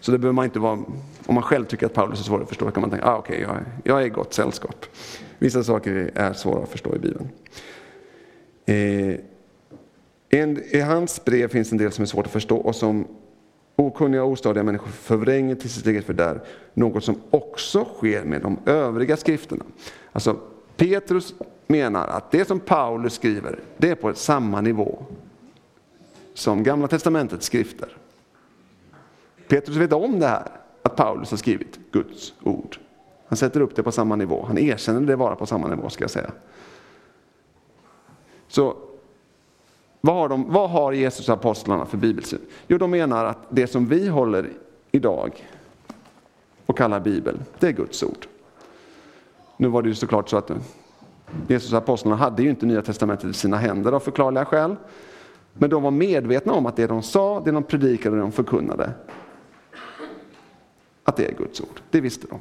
Så 0.00 0.12
det 0.12 0.18
behöver 0.18 0.34
man 0.34 0.44
inte 0.44 0.58
vara, 0.58 0.72
om 1.26 1.34
man 1.34 1.42
själv 1.42 1.64
tycker 1.64 1.86
att 1.86 1.94
Paulus 1.94 2.20
är 2.20 2.24
svår 2.24 2.42
att 2.42 2.48
förstå 2.48 2.70
kan 2.70 2.80
man 2.80 2.90
tänka, 2.90 3.06
ah, 3.06 3.16
okej, 3.16 3.44
okay, 3.44 3.56
jag, 3.56 3.64
jag 3.84 4.02
är 4.02 4.06
i 4.06 4.08
gott 4.08 4.34
sällskap. 4.34 4.86
Vissa 5.38 5.64
saker 5.64 6.10
är 6.14 6.32
svåra 6.32 6.62
att 6.62 6.68
förstå 6.68 6.96
i 6.96 6.98
Bibeln. 6.98 7.28
Eh, 8.66 9.20
en, 10.40 10.62
I 10.70 10.80
hans 10.80 11.24
brev 11.24 11.48
finns 11.48 11.72
en 11.72 11.78
del 11.78 11.92
som 11.92 12.02
är 12.02 12.06
svårt 12.06 12.26
att 12.26 12.32
förstå 12.32 12.56
och 12.56 12.74
som 12.74 13.06
okunniga 13.76 14.24
och 14.24 14.30
ostadiga 14.30 14.62
människor 14.62 14.90
förvränger 14.90 15.54
till 15.54 15.70
sitt 15.70 15.86
eget 15.86 16.04
fördärv. 16.04 16.40
Något 16.74 17.04
som 17.04 17.20
också 17.30 17.84
sker 17.84 18.24
med 18.24 18.42
de 18.42 18.58
övriga 18.66 19.16
skrifterna. 19.16 19.64
Alltså, 20.12 20.36
Petrus 20.76 21.34
menar 21.66 22.06
att 22.06 22.30
det 22.30 22.48
som 22.48 22.60
Paulus 22.60 23.14
skriver, 23.14 23.58
det 23.76 23.90
är 23.90 23.94
på 23.94 24.14
samma 24.14 24.60
nivå 24.60 25.04
som 26.34 26.62
Gamla 26.62 26.88
Testamentets 26.88 27.46
skrifter. 27.46 27.96
Petrus 29.48 29.76
vet 29.76 29.92
om 29.92 30.20
det 30.20 30.26
här, 30.26 30.48
att 30.82 30.96
Paulus 30.96 31.30
har 31.30 31.38
skrivit 31.38 31.78
Guds 31.92 32.34
ord. 32.42 32.78
Han 33.26 33.36
sätter 33.36 33.60
upp 33.60 33.76
det 33.76 33.82
på 33.82 33.92
samma 33.92 34.16
nivå. 34.16 34.44
Han 34.46 34.58
erkänner 34.58 35.00
det 35.00 35.16
vara 35.16 35.36
på 35.36 35.46
samma 35.46 35.68
nivå, 35.68 35.88
ska 35.88 36.04
jag 36.04 36.10
säga. 36.10 36.30
Så 38.48 38.76
vad 40.04 40.14
har, 40.14 40.28
de, 40.28 40.52
vad 40.52 40.70
har 40.70 40.92
Jesus 40.92 41.28
och 41.28 41.34
apostlarna 41.34 41.86
för 41.86 41.96
bibelsyn? 41.96 42.40
Jo, 42.66 42.78
de 42.78 42.90
menar 42.90 43.24
att 43.24 43.38
det 43.48 43.66
som 43.66 43.86
vi 43.86 44.08
håller 44.08 44.50
idag 44.90 45.48
och 46.66 46.78
kallar 46.78 47.00
bibel, 47.00 47.40
det 47.58 47.66
är 47.66 47.72
Guds 47.72 48.02
ord. 48.02 48.26
Nu 49.56 49.68
var 49.68 49.82
det 49.82 49.88
ju 49.88 49.94
såklart 49.94 50.28
så 50.28 50.36
att 50.36 50.50
eh, 50.50 50.56
Jesus 51.48 51.72
och 51.72 51.78
apostlarna 51.78 52.16
hade 52.16 52.42
ju 52.42 52.50
inte 52.50 52.66
Nya 52.66 52.82
Testamentet 52.82 53.30
i 53.30 53.32
sina 53.32 53.56
händer 53.56 53.92
av 53.92 54.00
förklarliga 54.00 54.44
skäl. 54.44 54.76
Men 55.52 55.70
de 55.70 55.82
var 55.82 55.90
medvetna 55.90 56.52
om 56.52 56.66
att 56.66 56.76
det 56.76 56.86
de 56.86 57.02
sa, 57.02 57.40
det 57.40 57.50
de 57.50 57.62
predikade 57.62 58.10
och 58.10 58.16
det 58.16 58.22
de 58.22 58.32
förkunnade, 58.32 58.90
att 61.04 61.16
det 61.16 61.26
är 61.26 61.32
Guds 61.32 61.60
ord. 61.60 61.80
Det 61.90 62.00
visste 62.00 62.26
de. 62.30 62.38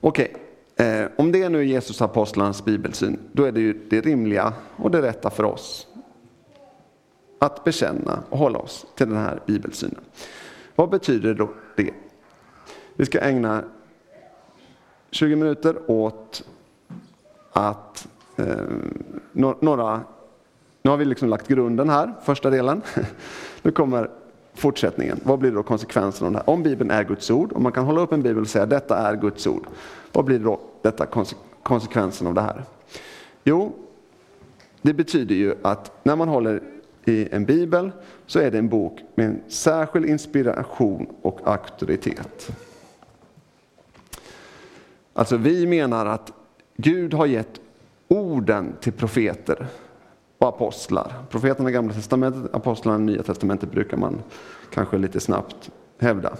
Okej, 0.00 0.36
eh, 0.76 1.06
om 1.16 1.32
det 1.32 1.48
nu 1.48 1.58
är 1.58 1.62
Jesus 1.62 2.02
apostlarnas 2.02 2.64
bibelsyn, 2.64 3.18
då 3.32 3.44
är 3.44 3.52
det 3.52 3.60
ju 3.60 3.86
det 3.90 4.00
rimliga 4.00 4.52
och 4.76 4.90
det 4.90 5.02
rätta 5.02 5.30
för 5.30 5.44
oss 5.44 5.86
att 7.38 7.64
bekänna 7.64 8.22
och 8.30 8.38
hålla 8.38 8.58
oss 8.58 8.86
till 8.94 9.08
den 9.08 9.16
här 9.16 9.40
bibelsynen. 9.46 10.00
Vad 10.74 10.90
betyder 10.90 11.34
då 11.34 11.50
det? 11.76 11.90
Vi 12.94 13.06
ska 13.06 13.20
ägna 13.20 13.64
20 15.10 15.36
minuter 15.36 15.90
åt 15.90 16.44
att 17.52 18.08
eh, 18.36 18.56
några, 19.32 20.00
nu 20.82 20.90
har 20.90 20.96
vi 20.96 21.04
liksom 21.04 21.28
lagt 21.28 21.48
grunden 21.48 21.88
här, 21.88 22.14
första 22.22 22.50
delen. 22.50 22.82
Nu 23.62 23.70
kommer 23.70 24.10
fortsättningen. 24.54 25.20
Vad 25.24 25.38
blir 25.38 25.50
då 25.50 25.62
konsekvensen 25.62 26.26
av 26.26 26.32
det 26.32 26.38
här? 26.38 26.50
Om 26.50 26.62
Bibeln 26.62 26.90
är 26.90 27.04
Guds 27.04 27.30
ord, 27.30 27.52
om 27.52 27.62
man 27.62 27.72
kan 27.72 27.84
hålla 27.84 28.00
upp 28.00 28.12
en 28.12 28.22
bibel 28.22 28.42
och 28.42 28.48
säga 28.48 28.66
detta 28.66 28.96
är 28.96 29.16
Guds 29.16 29.46
ord, 29.46 29.66
vad 30.12 30.24
blir 30.24 30.38
då 30.38 30.60
detta 30.82 31.06
konsekvensen 31.62 32.26
av 32.26 32.34
det 32.34 32.40
här? 32.40 32.64
Jo, 33.44 33.72
det 34.82 34.94
betyder 34.94 35.34
ju 35.34 35.54
att 35.62 36.04
när 36.04 36.16
man 36.16 36.28
håller 36.28 36.62
i 37.04 37.28
en 37.32 37.44
bibel 37.44 37.90
så 38.26 38.38
är 38.38 38.50
det 38.50 38.58
en 38.58 38.68
bok 38.68 39.00
med 39.14 39.26
en 39.26 39.42
särskild 39.48 40.06
inspiration 40.06 41.06
och 41.22 41.40
auktoritet. 41.44 42.50
Alltså 45.12 45.36
vi 45.36 45.66
menar 45.66 46.06
att 46.06 46.32
Gud 46.76 47.14
har 47.14 47.26
gett 47.26 47.60
orden 48.08 48.72
till 48.80 48.92
profeter 48.92 49.66
och 50.42 50.48
apostlar. 50.48 51.12
Profeterna 51.30 51.70
i 51.70 51.72
Gamla 51.72 51.94
Testamentet, 51.94 52.54
apostlarna 52.54 52.98
i 52.98 53.06
Nya 53.06 53.22
Testamentet 53.22 53.70
brukar 53.70 53.96
man 53.96 54.22
kanske 54.74 54.98
lite 54.98 55.20
snabbt 55.20 55.70
hävda. 55.98 56.32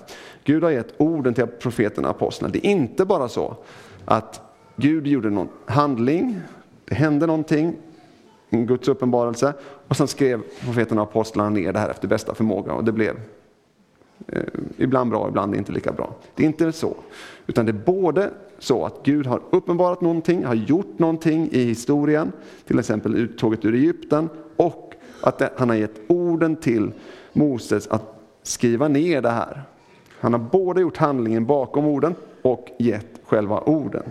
Gud 0.44 0.62
har 0.62 0.70
gett 0.70 0.94
orden 0.96 1.34
till 1.34 1.46
profeterna 1.46 2.08
och 2.08 2.16
apostlarna. 2.16 2.52
Det 2.52 2.66
är 2.66 2.70
inte 2.70 3.04
bara 3.04 3.28
så 3.28 3.56
att 4.04 4.40
Gud 4.76 5.06
gjorde 5.06 5.30
någon 5.30 5.48
handling, 5.66 6.40
det 6.84 6.94
hände 6.94 7.26
någonting, 7.26 7.76
en 8.50 8.66
Guds 8.66 8.88
uppenbarelse 8.88 9.54
och 9.88 9.96
sen 9.96 10.08
skrev 10.08 10.42
profeterna 10.60 11.02
och 11.02 11.08
apostlarna 11.08 11.50
ner 11.50 11.72
det 11.72 11.78
här 11.78 11.88
efter 11.88 12.08
bästa 12.08 12.34
förmåga 12.34 12.72
och 12.72 12.84
det 12.84 12.92
blev 12.92 13.16
Eh, 14.28 14.42
ibland 14.76 15.11
bra, 15.11 15.28
ibland 15.28 15.54
inte 15.54 15.72
lika 15.72 15.92
bra. 15.92 16.14
Det 16.35 16.42
är 16.42 16.46
inte 16.46 16.72
så, 16.72 16.96
utan 17.46 17.66
det 17.66 17.72
är 17.72 17.85
både 17.87 18.30
så 18.58 18.85
att 18.85 19.00
Gud 19.02 19.26
har 19.26 19.40
uppenbarat 19.50 20.00
någonting, 20.00 20.44
har 20.44 20.54
gjort 20.54 20.98
någonting 20.98 21.48
i 21.52 21.64
historien, 21.64 22.32
till 22.66 22.78
exempel 22.78 23.14
uttåget 23.14 23.64
ur 23.64 23.74
Egypten, 23.74 24.28
och 24.56 24.94
att 25.20 25.42
han 25.56 25.68
har 25.68 25.76
gett 25.76 26.00
orden 26.06 26.56
till 26.56 26.92
Moses 27.32 27.88
att 27.88 28.20
skriva 28.42 28.88
ner 28.88 29.22
det 29.22 29.30
här. 29.30 29.62
Han 30.20 30.32
har 30.32 30.40
både 30.40 30.80
gjort 30.80 30.96
handlingen 30.96 31.46
bakom 31.46 31.87
orden 31.87 32.14
och 32.42 32.68
gett 32.78 33.20
själva 33.24 33.61
orden. 33.61 34.02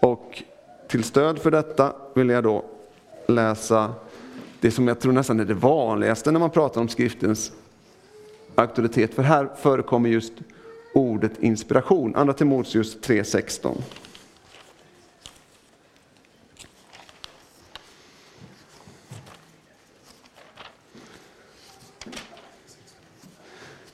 Och 0.00 0.42
till 0.88 1.04
stöd 1.04 1.38
för 1.38 1.50
detta 1.50 1.92
vill 2.14 2.28
jag 2.28 2.44
då 2.44 2.64
läsa 3.26 3.94
det 4.60 4.70
som 4.70 4.88
jag 4.88 5.00
tror 5.00 5.12
nästan 5.12 5.40
är 5.40 5.44
det 5.44 5.54
vanligaste 5.54 6.32
när 6.32 6.40
man 6.40 6.50
pratar 6.50 6.80
om 6.80 6.88
skriftens 6.88 7.52
auktoritet. 8.54 9.14
För 9.14 9.22
här 9.22 9.48
förekommer 9.56 10.08
just 10.08 10.32
ordet 10.94 11.32
inspiration. 11.40 12.16
Andra 12.16 12.34
Timoteus 12.34 12.96
3.16. 13.00 13.82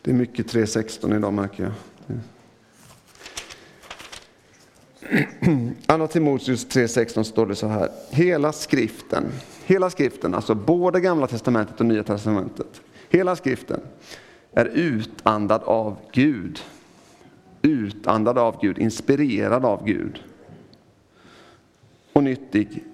Det 0.03 0.11
är 0.11 0.15
mycket 0.15 0.53
3.16 0.53 1.17
idag 1.17 1.33
märker 1.33 1.63
jag. 1.63 1.73
Andra 5.87 6.07
Timoteus 6.07 6.67
3.16 6.67 7.23
står 7.23 7.47
det 7.47 7.57
så 7.57 7.67
här. 7.67 7.89
Hela 8.11 8.53
skriften, 8.53 9.25
hela 9.67 9.91
skriften, 9.91 10.35
alltså 10.35 10.55
både 10.55 11.01
gamla 11.01 11.27
testamentet 11.27 11.81
och 11.81 11.87
nya 11.87 12.03
testamentet. 12.03 12.83
Hela 13.09 13.37
skriften 13.37 13.81
är 14.53 14.65
utandad 14.65 15.63
av 15.63 15.97
Gud 16.13 16.61
utandad 17.65 18.39
av 18.39 18.61
Gud, 18.61 18.79
inspirerad 18.79 19.65
av 19.65 19.85
Gud. 19.85 20.23
Och 22.13 22.25
nyttig 22.25 22.85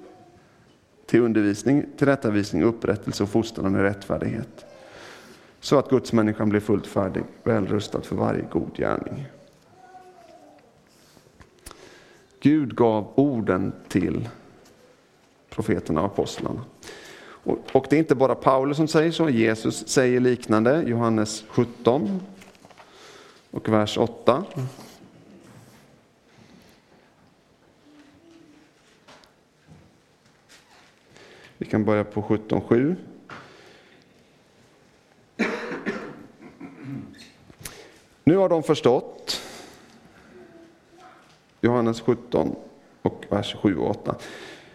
till 1.07 1.21
undervisning, 1.21 1.87
tillrättavisning, 1.97 2.63
upprättelse 2.63 3.23
och 3.23 3.29
fostran 3.29 3.77
i 3.77 3.79
rättfärdighet. 3.79 4.65
Så 5.61 5.79
att 5.79 5.91
Guds 5.91 6.13
människan 6.13 6.49
blir 6.49 6.61
fullt 6.61 6.87
färdig, 6.87 7.23
välrustad 7.45 8.03
för 8.03 8.17
varje 8.17 8.43
god 8.53 8.77
gärning. 8.77 9.27
Gud 12.41 12.77
gav 12.77 13.13
orden 13.15 13.73
till 13.89 14.29
profeterna 15.51 16.01
och 16.01 16.07
apostlarna. 16.07 16.65
Och, 17.43 17.59
och 17.73 17.87
det 17.91 17.97
är 17.97 17.99
inte 17.99 18.15
bara 18.15 18.35
Paulus 18.35 18.77
som 18.77 18.89
säger 18.89 19.13
så, 19.13 19.31
Jesus 19.31 19.89
säger 19.89 20.21
liknande, 20.21 20.83
Johannes 20.87 21.45
17 21.49 22.21
och 23.51 23.69
vers 23.69 23.99
8. 23.99 24.45
Vi 31.59 31.67
kan 31.67 31.85
börja 31.85 32.05
på 32.05 32.23
17.7. 32.23 32.97
Nu 38.25 38.37
har 38.37 38.49
de 38.49 38.63
förstått, 38.63 39.41
Johannes 41.61 42.01
17 42.01 42.57
och 43.03 43.25
vers 43.29 43.57
7 43.63 43.77
och 43.77 43.91
8. 43.91 44.15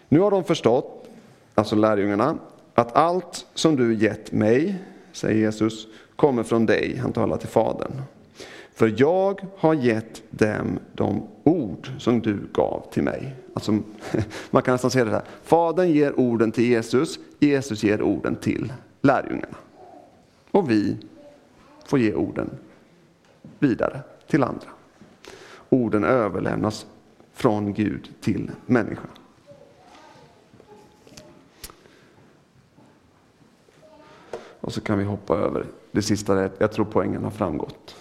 Nu 0.08 0.20
har 0.20 0.30
de 0.30 0.44
förstått, 0.44 1.08
alltså 1.54 1.76
lärjungarna, 1.76 2.38
att 2.74 2.96
allt 2.96 3.46
som 3.54 3.76
du 3.76 3.94
gett 3.94 4.32
mig, 4.32 4.84
säger 5.12 5.40
Jesus, 5.40 5.86
kommer 6.16 6.42
från 6.42 6.66
dig. 6.66 6.96
Han 6.96 7.12
talar 7.12 7.36
till 7.36 7.48
Fadern. 7.48 8.02
För 8.74 8.94
jag 8.96 9.46
har 9.56 9.74
gett 9.74 10.22
dem 10.30 10.78
de 10.94 11.22
ord 11.44 11.90
som 11.98 12.20
du 12.20 12.38
gav 12.52 12.86
till 12.92 13.02
mig. 13.02 13.34
Alltså, 13.54 13.72
man 14.50 14.62
kan 14.62 14.74
nästan 14.74 14.90
säga 14.90 15.04
det 15.04 15.10
här. 15.10 15.24
Fadern 15.42 15.90
ger 15.90 16.20
orden 16.20 16.52
till 16.52 16.64
Jesus, 16.64 17.18
Jesus 17.38 17.82
ger 17.82 18.02
orden 18.02 18.36
till 18.36 18.72
lärjungarna. 19.00 19.56
Och 20.50 20.70
vi 20.70 20.96
får 21.84 21.98
ge 21.98 22.14
orden 22.14 22.50
vidare 23.58 24.00
till 24.26 24.42
andra. 24.42 24.68
Orden 25.68 26.04
överlämnas 26.04 26.86
från 27.32 27.72
Gud 27.72 28.08
till 28.20 28.50
människan. 28.66 29.10
Och 34.60 34.72
så 34.72 34.80
kan 34.80 34.98
vi 34.98 35.04
hoppa 35.04 35.36
över 35.36 35.66
det 35.92 36.02
sista, 36.02 36.50
jag 36.58 36.72
tror 36.72 36.84
poängen 36.84 37.24
har 37.24 37.30
framgått. 37.30 37.96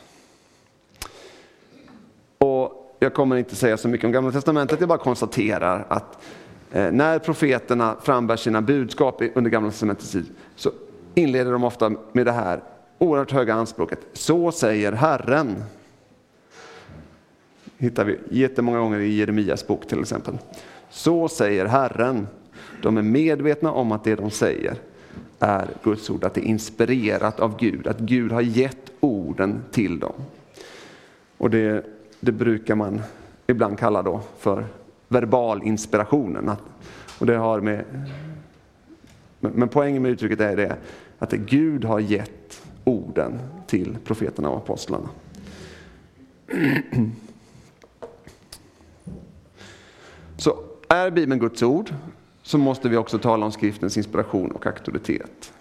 Och 2.37 2.95
jag 2.99 3.13
kommer 3.13 3.35
inte 3.35 3.55
säga 3.55 3.77
så 3.77 3.87
mycket 3.87 4.05
om 4.05 4.11
Gamla 4.11 4.31
Testamentet, 4.31 4.79
jag 4.79 4.89
bara 4.89 4.99
konstaterar 4.99 5.85
att 5.89 6.23
eh, 6.71 6.91
när 6.91 7.19
profeterna 7.19 7.95
frambär 8.01 8.35
sina 8.35 8.61
budskap 8.61 9.21
under 9.35 9.51
Gamla 9.51 9.69
Testamentets 9.69 10.11
tid 10.11 10.25
så 10.55 10.71
inleder 11.15 11.51
de 11.51 11.63
ofta 11.63 11.91
med 12.11 12.25
det 12.25 12.31
här 12.31 12.63
oerhört 12.97 13.31
höga 13.31 13.53
anspråket. 13.53 13.99
Så 14.13 14.51
säger 14.51 14.91
Herren. 14.91 15.63
hittar 17.77 18.05
vi 18.05 18.19
jättemånga 18.31 18.79
gånger 18.79 18.99
i 18.99 19.15
Jeremias 19.15 19.67
bok 19.67 19.87
till 19.87 20.01
exempel. 20.01 20.37
Så 20.89 21.27
säger 21.27 21.65
Herren. 21.65 22.27
De 22.81 22.97
är 22.97 23.01
medvetna 23.01 23.71
om 23.71 23.91
att 23.91 24.03
det 24.03 24.15
de 24.15 24.31
säger 24.31 24.77
är 25.39 25.67
Guds 25.83 26.09
ord, 26.09 26.23
att 26.23 26.33
det 26.33 26.41
är 26.41 26.45
inspirerat 26.49 27.39
av 27.39 27.57
Gud, 27.59 27.87
att 27.87 27.99
Gud 27.99 28.31
har 28.31 28.41
gett 28.41 28.91
orden 28.99 29.63
till 29.71 29.99
dem. 29.99 30.13
Och 31.37 31.49
det, 31.49 31.85
det 32.19 32.31
brukar 32.31 32.75
man 32.75 33.01
ibland 33.47 33.79
kalla 33.79 34.01
då 34.01 34.21
för 34.39 34.65
verbal 35.07 35.63
inspirationen. 35.63 36.51
och 37.19 37.25
det 37.25 37.35
har 37.35 37.61
med, 37.61 37.85
men 39.39 39.69
poängen 39.69 40.01
med 40.01 40.11
uttrycket 40.11 40.39
är 40.39 40.55
det 40.55 40.75
att 41.19 41.31
Gud 41.31 41.85
har 41.85 41.99
gett 41.99 42.63
orden 42.83 43.39
till 43.67 43.97
profeterna 44.05 44.49
och 44.49 44.57
apostlarna. 44.57 45.09
Så 50.37 50.59
är 50.89 51.11
Bibeln 51.11 51.39
Guds 51.39 51.63
ord 51.63 51.93
så 52.45 52.57
måste 52.57 52.89
vi 52.89 52.97
också 52.97 53.19
tala 53.19 53.45
om 53.45 53.51
skriftens 53.51 53.97
inspiration 53.97 54.51
och 54.51 54.65
auktoritet. 54.65 55.53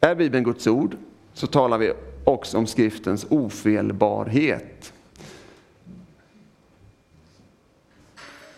Är 0.00 0.14
Bibeln 0.14 0.44
Guds 0.44 0.66
ord 0.66 0.96
så 1.32 1.46
talar 1.46 1.78
vi 1.78 1.92
också 2.24 2.58
om 2.58 2.66
skriftens 2.66 3.26
ofelbarhet. 3.30 4.92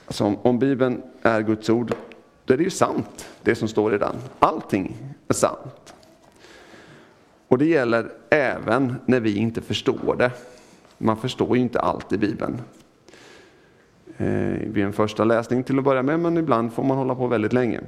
Alltså 0.06 0.24
om, 0.24 0.36
om 0.42 0.58
Bibeln 0.58 1.02
är 1.22 1.40
Guds 1.40 1.70
ord, 1.70 1.94
då 2.44 2.54
är 2.54 2.58
det 2.58 2.64
ju 2.64 2.70
sant 2.70 3.28
det 3.42 3.54
som 3.54 3.68
står 3.68 3.94
i 3.94 3.98
den. 3.98 4.16
Allting 4.38 4.96
är 5.28 5.34
sant. 5.34 5.94
Och 7.48 7.58
det 7.58 7.66
gäller 7.66 8.12
även 8.30 8.96
när 9.06 9.20
vi 9.20 9.36
inte 9.36 9.60
förstår 9.60 10.16
det. 10.18 10.30
Man 10.98 11.16
förstår 11.16 11.56
ju 11.56 11.62
inte 11.62 11.80
allt 11.80 12.12
i 12.12 12.18
Bibeln. 12.18 12.60
Eh, 14.16 14.26
vid 14.66 14.84
en 14.84 14.92
första 14.92 15.24
läsning 15.24 15.62
till 15.62 15.78
att 15.78 15.84
börja 15.84 16.02
med, 16.02 16.20
men 16.20 16.36
ibland 16.36 16.72
får 16.72 16.84
man 16.84 16.96
hålla 16.96 17.14
på 17.14 17.26
väldigt 17.26 17.52
länge. 17.52 17.80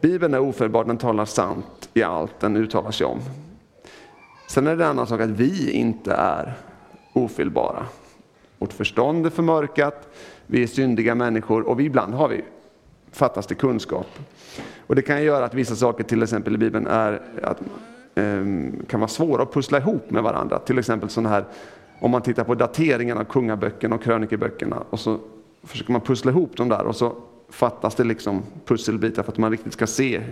Bibeln 0.00 0.34
är 0.34 0.40
ofelbar, 0.40 0.84
den 0.84 0.98
talar 0.98 1.24
sant 1.24 1.88
i 1.94 2.02
allt 2.02 2.40
den 2.40 2.56
uttalar 2.56 2.90
sig 2.90 3.06
om. 3.06 3.18
Sen 4.48 4.66
är 4.66 4.76
det 4.76 4.84
en 4.84 4.90
annan 4.90 5.06
sak 5.06 5.20
att 5.20 5.30
vi 5.30 5.70
inte 5.70 6.12
är 6.12 6.52
ofelbara. 7.12 7.86
Vårt 8.58 8.72
förstånd 8.72 9.26
är 9.26 9.30
förmörkat, 9.30 10.08
vi 10.46 10.62
är 10.62 10.66
syndiga 10.66 11.14
människor 11.14 11.68
och 11.68 11.80
vi, 11.80 11.84
ibland 11.84 12.14
har 12.14 12.28
vi 12.28 12.44
fattas 13.12 13.46
det 13.46 13.54
kunskap. 13.54 14.06
Och 14.86 14.94
det 14.94 15.02
kan 15.02 15.22
göra 15.22 15.44
att 15.44 15.54
vissa 15.54 15.76
saker, 15.76 16.04
till 16.04 16.22
exempel 16.22 16.54
i 16.54 16.58
Bibeln, 16.58 16.86
är 16.86 17.22
att, 17.42 17.60
eh, 18.14 18.44
kan 18.88 19.00
vara 19.00 19.08
svåra 19.08 19.42
att 19.42 19.52
pussla 19.52 19.78
ihop 19.78 20.10
med 20.10 20.22
varandra. 20.22 20.58
Till 20.58 20.78
exempel 20.78 21.08
sådana 21.08 21.28
här, 21.28 21.44
om 22.00 22.10
man 22.10 22.22
tittar 22.22 22.44
på 22.44 22.54
dateringen 22.54 23.18
av 23.18 23.24
kungaböckerna 23.24 23.94
och 23.94 24.02
krönikeböckerna 24.02 24.82
och 24.90 25.00
så 25.00 25.18
försöker 25.62 25.92
man 25.92 26.00
pussla 26.00 26.30
ihop 26.30 26.56
dem 26.56 26.68
där 26.68 26.86
och 26.86 26.96
så 26.96 27.14
fattas 27.48 27.94
det 27.94 28.04
liksom 28.04 28.42
pusselbitar 28.64 29.22
för 29.22 29.32
att 29.32 29.38
man 29.38 29.50
riktigt 29.50 29.72
ska 29.72 29.86
se 29.86 30.22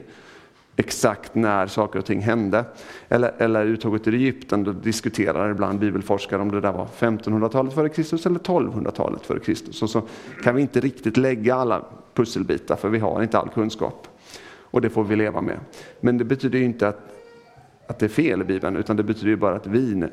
exakt 0.79 1.35
när 1.35 1.67
saker 1.67 1.99
och 1.99 2.05
ting 2.05 2.21
hände. 2.21 2.65
Eller, 3.09 3.35
eller 3.39 3.65
uttåget 3.65 4.09
ur 4.09 4.15
Egypten, 4.15 4.65
då 4.65 4.73
diskuterar 4.73 5.51
ibland 5.51 5.79
bibelforskare 5.79 6.43
om 6.43 6.51
det 6.51 6.61
där 6.61 6.73
var 6.73 6.87
1500-talet 6.99 7.75
före 7.75 7.89
Kristus 7.89 8.27
eller 8.27 8.39
1200-talet 8.39 9.27
före 9.27 9.41
Kristus. 9.41 9.83
Och 9.83 9.91
så 9.91 10.03
kan 10.43 10.55
vi 10.55 10.63
inte 10.63 10.81
riktigt 10.81 11.17
lägga 11.17 11.55
alla 11.55 11.85
pusselbitar 12.15 12.77
för 12.77 12.89
vi 12.89 12.99
har 12.99 13.23
inte 13.23 13.39
all 13.39 13.49
kunskap. 13.49 14.09
Och 14.71 14.81
det 14.81 14.91
får 14.91 15.05
vi 15.05 15.17
leva 15.17 15.41
med. 15.41 15.59
Men 16.01 16.19
det 16.19 16.25
betyder 16.25 16.63
inte 16.63 16.89
att, 16.89 17.01
att 17.87 17.99
det 17.99 18.07
är 18.07 18.11
fel 18.11 18.41
i 18.41 18.45
Bibeln, 18.45 18.77
utan 18.77 18.97
det 18.97 19.03
betyder 19.03 19.37
bara 19.37 19.57
att 19.57 19.67
vi, 19.67 20.05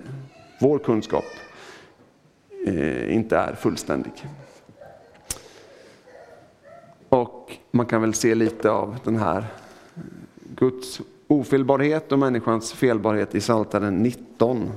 vår 0.61 0.79
kunskap 0.79 1.25
eh, 2.67 3.15
inte 3.15 3.37
är 3.37 3.55
fullständig. 3.55 4.13
Och 7.15 7.57
man 7.71 7.85
kan 7.85 8.01
väl 8.01 8.13
se 8.13 8.35
lite 8.35 8.71
av 8.71 8.97
den 9.03 9.17
här 9.17 9.45
Guds 10.55 11.01
ofelbarhet 11.27 12.11
och 12.11 12.19
människans 12.19 12.73
felbarhet 12.73 13.35
i 13.35 13.39
Psaltaren 13.39 13.95
19. 13.95 14.71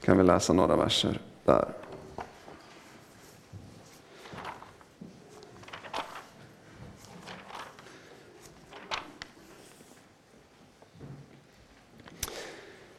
Kan 0.00 0.18
vi 0.18 0.24
läsa 0.24 0.52
några 0.52 0.76
verser 0.76 1.20
där. 1.44 1.68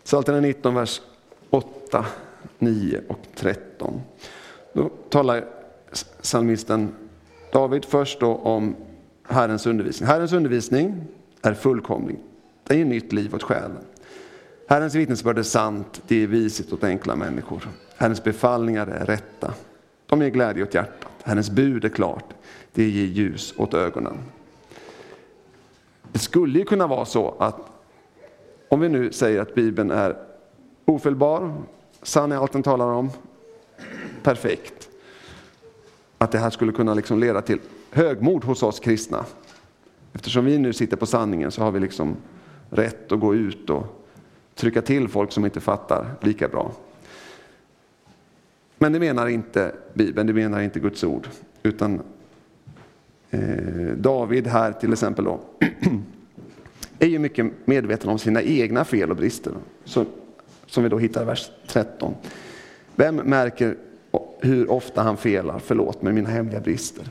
Psaltaren 0.03 0.43
19, 0.43 0.75
vers 0.75 1.01
8, 1.49 2.05
9 2.59 3.01
och 3.07 3.27
13. 3.35 4.01
Då 4.73 4.89
talar 5.09 5.45
psalmisten 6.21 7.08
David 7.51 7.85
först 7.85 8.19
då 8.19 8.35
om 8.35 8.75
Herrens 9.23 9.65
undervisning. 9.65 10.07
Herrens 10.07 10.33
undervisning 10.33 11.03
är 11.41 11.53
fullkomlig. 11.53 12.19
Den 12.63 12.77
ger 12.77 12.85
nytt 12.85 13.13
liv 13.13 13.35
åt 13.35 13.43
själen. 13.43 13.77
Herrens 14.67 14.95
vittnesbörd 14.95 15.39
är 15.39 15.43
sant, 15.43 16.01
det 16.07 16.23
är 16.23 16.27
viset 16.27 16.73
åt 16.73 16.83
enkla 16.83 17.15
människor. 17.15 17.67
Herrens 17.97 18.23
befallningar 18.23 18.87
är 18.87 19.05
rätta, 19.05 19.53
de 20.05 20.21
ger 20.21 20.29
glädje 20.29 20.63
åt 20.63 20.73
hjärtat. 20.73 21.11
Herrens 21.23 21.49
bud 21.49 21.85
är 21.85 21.89
klart, 21.89 22.33
det 22.73 22.89
ger 22.89 23.05
ljus 23.05 23.53
åt 23.57 23.73
ögonen. 23.73 24.17
Det 26.11 26.19
skulle 26.19 26.59
ju 26.59 26.65
kunna 26.65 26.87
vara 26.87 27.05
så 27.05 27.35
att 27.39 27.55
om 28.69 28.79
vi 28.79 28.89
nu 28.89 29.11
säger 29.11 29.41
att 29.41 29.55
Bibeln 29.55 29.91
är 29.91 30.15
ofelbar, 30.85 31.53
sann 32.01 32.31
i 32.31 32.35
allt 32.35 32.53
den 32.53 32.63
talar 32.63 32.85
om, 32.85 33.09
perfekt. 34.23 34.78
Att 36.21 36.31
det 36.31 36.39
här 36.39 36.49
skulle 36.49 36.71
kunna 36.71 36.93
liksom 36.93 37.19
leda 37.19 37.41
till 37.41 37.59
högmod 37.91 38.43
hos 38.43 38.63
oss 38.63 38.79
kristna. 38.79 39.25
Eftersom 40.13 40.45
vi 40.45 40.57
nu 40.57 40.73
sitter 40.73 40.97
på 40.97 41.05
sanningen 41.05 41.51
så 41.51 41.63
har 41.63 41.71
vi 41.71 41.79
liksom 41.79 42.15
rätt 42.69 43.11
att 43.11 43.19
gå 43.19 43.35
ut 43.35 43.69
och 43.69 44.05
trycka 44.55 44.81
till 44.81 45.07
folk 45.07 45.31
som 45.31 45.45
inte 45.45 45.59
fattar 45.59 46.05
lika 46.21 46.47
bra. 46.47 46.71
Men 48.77 48.93
det 48.93 48.99
menar 48.99 49.27
inte 49.27 49.75
Bibeln, 49.93 50.27
det 50.27 50.33
menar 50.33 50.61
inte 50.61 50.79
Guds 50.79 51.03
ord. 51.03 51.27
Utan 51.63 52.01
eh, 53.29 53.87
David 53.97 54.47
här 54.47 54.71
till 54.71 54.93
exempel 54.93 55.25
då, 55.25 55.39
är 56.99 57.07
ju 57.07 57.19
mycket 57.19 57.51
medveten 57.65 58.09
om 58.09 58.19
sina 58.19 58.41
egna 58.41 58.85
fel 58.85 59.11
och 59.11 59.17
brister. 59.17 59.53
Så, 59.83 60.05
som 60.65 60.83
vi 60.83 60.89
då 60.89 60.97
hittar 60.97 61.21
i 61.21 61.25
vers 61.25 61.51
13. 61.67 62.13
Vem 62.95 63.15
märker 63.15 63.77
hur 64.39 64.71
ofta 64.71 65.01
han 65.01 65.17
felar, 65.17 65.59
förlåt 65.59 66.01
mig 66.01 66.13
mina 66.13 66.29
hemliga 66.29 66.59
brister. 66.59 67.09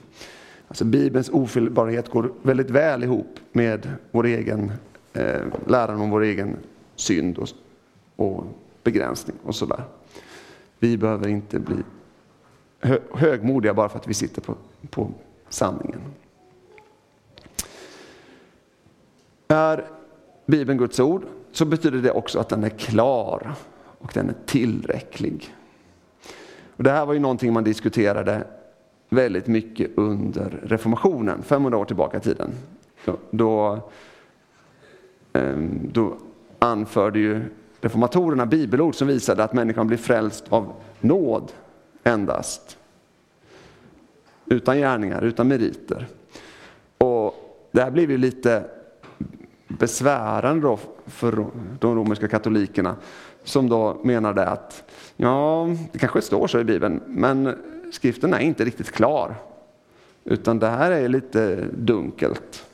Alltså 0.68 0.84
Bibelns 0.84 1.30
ofelbarhet 1.30 2.08
går 2.08 2.32
väldigt 2.42 2.70
väl 2.70 3.04
ihop 3.04 3.40
med 3.52 3.92
vår 4.10 4.26
egen 4.26 4.72
eh, 5.12 5.42
läran 5.66 6.00
om 6.00 6.10
vår 6.10 6.22
egen 6.22 6.56
synd 6.96 7.38
och, 7.38 7.48
och 8.16 8.44
begränsning 8.82 9.36
och 9.42 9.54
sådär. 9.54 9.84
Vi 10.78 10.96
behöver 10.96 11.28
inte 11.28 11.58
bli 11.58 11.76
hö, 12.80 12.98
högmodiga 13.14 13.74
bara 13.74 13.88
för 13.88 13.98
att 13.98 14.08
vi 14.08 14.14
sitter 14.14 14.40
på, 14.40 14.54
på 14.90 15.10
sanningen. 15.48 16.00
Är 19.48 19.84
Bibeln 20.46 20.78
Guds 20.78 21.00
ord 21.00 21.22
så 21.52 21.64
betyder 21.64 21.98
det 21.98 22.10
också 22.10 22.38
att 22.38 22.48
den 22.48 22.64
är 22.64 22.68
klar 22.68 23.54
och 23.98 24.10
den 24.14 24.28
är 24.28 24.34
tillräcklig. 24.46 25.54
Och 26.78 26.84
det 26.84 26.90
här 26.90 27.06
var 27.06 27.14
ju 27.14 27.20
någonting 27.20 27.52
man 27.52 27.64
diskuterade 27.64 28.44
väldigt 29.08 29.46
mycket 29.46 29.90
under 29.96 30.60
reformationen, 30.62 31.42
500 31.42 31.78
år 31.78 31.84
tillbaka 31.84 32.16
i 32.16 32.20
tiden. 32.20 32.50
Då, 33.30 33.80
ehm, 35.32 35.90
då 35.92 36.16
anförde 36.58 37.18
ju 37.18 37.42
reformatorerna 37.80 38.46
bibelord 38.46 38.94
som 38.94 39.08
visade 39.08 39.44
att 39.44 39.52
människan 39.52 39.86
blir 39.86 39.98
frälst 39.98 40.44
av 40.48 40.72
nåd 41.00 41.52
endast. 42.04 42.78
Utan 44.46 44.78
gärningar, 44.78 45.22
utan 45.22 45.48
meriter. 45.48 46.06
Och 46.98 47.34
det 47.72 47.82
här 47.82 47.90
blev 47.90 48.10
ju 48.10 48.18
lite 48.18 48.64
besvärande 49.68 50.62
då 50.62 50.78
för 51.06 51.46
de 51.80 51.96
romerska 51.96 52.28
katolikerna 52.28 52.96
som 53.48 53.68
då 53.68 54.00
menade 54.02 54.46
att 54.46 54.84
ja, 55.16 55.68
det 55.92 55.98
kanske 55.98 56.22
står 56.22 56.46
så 56.46 56.60
i 56.60 56.64
Bibeln, 56.64 57.00
men 57.06 57.58
skriften 57.92 58.34
är 58.34 58.38
inte 58.38 58.64
riktigt 58.64 58.92
klar. 58.92 59.34
Utan 60.24 60.58
det 60.58 60.68
här 60.68 60.90
är 60.90 61.08
lite 61.08 61.64
dunkelt. 61.72 62.66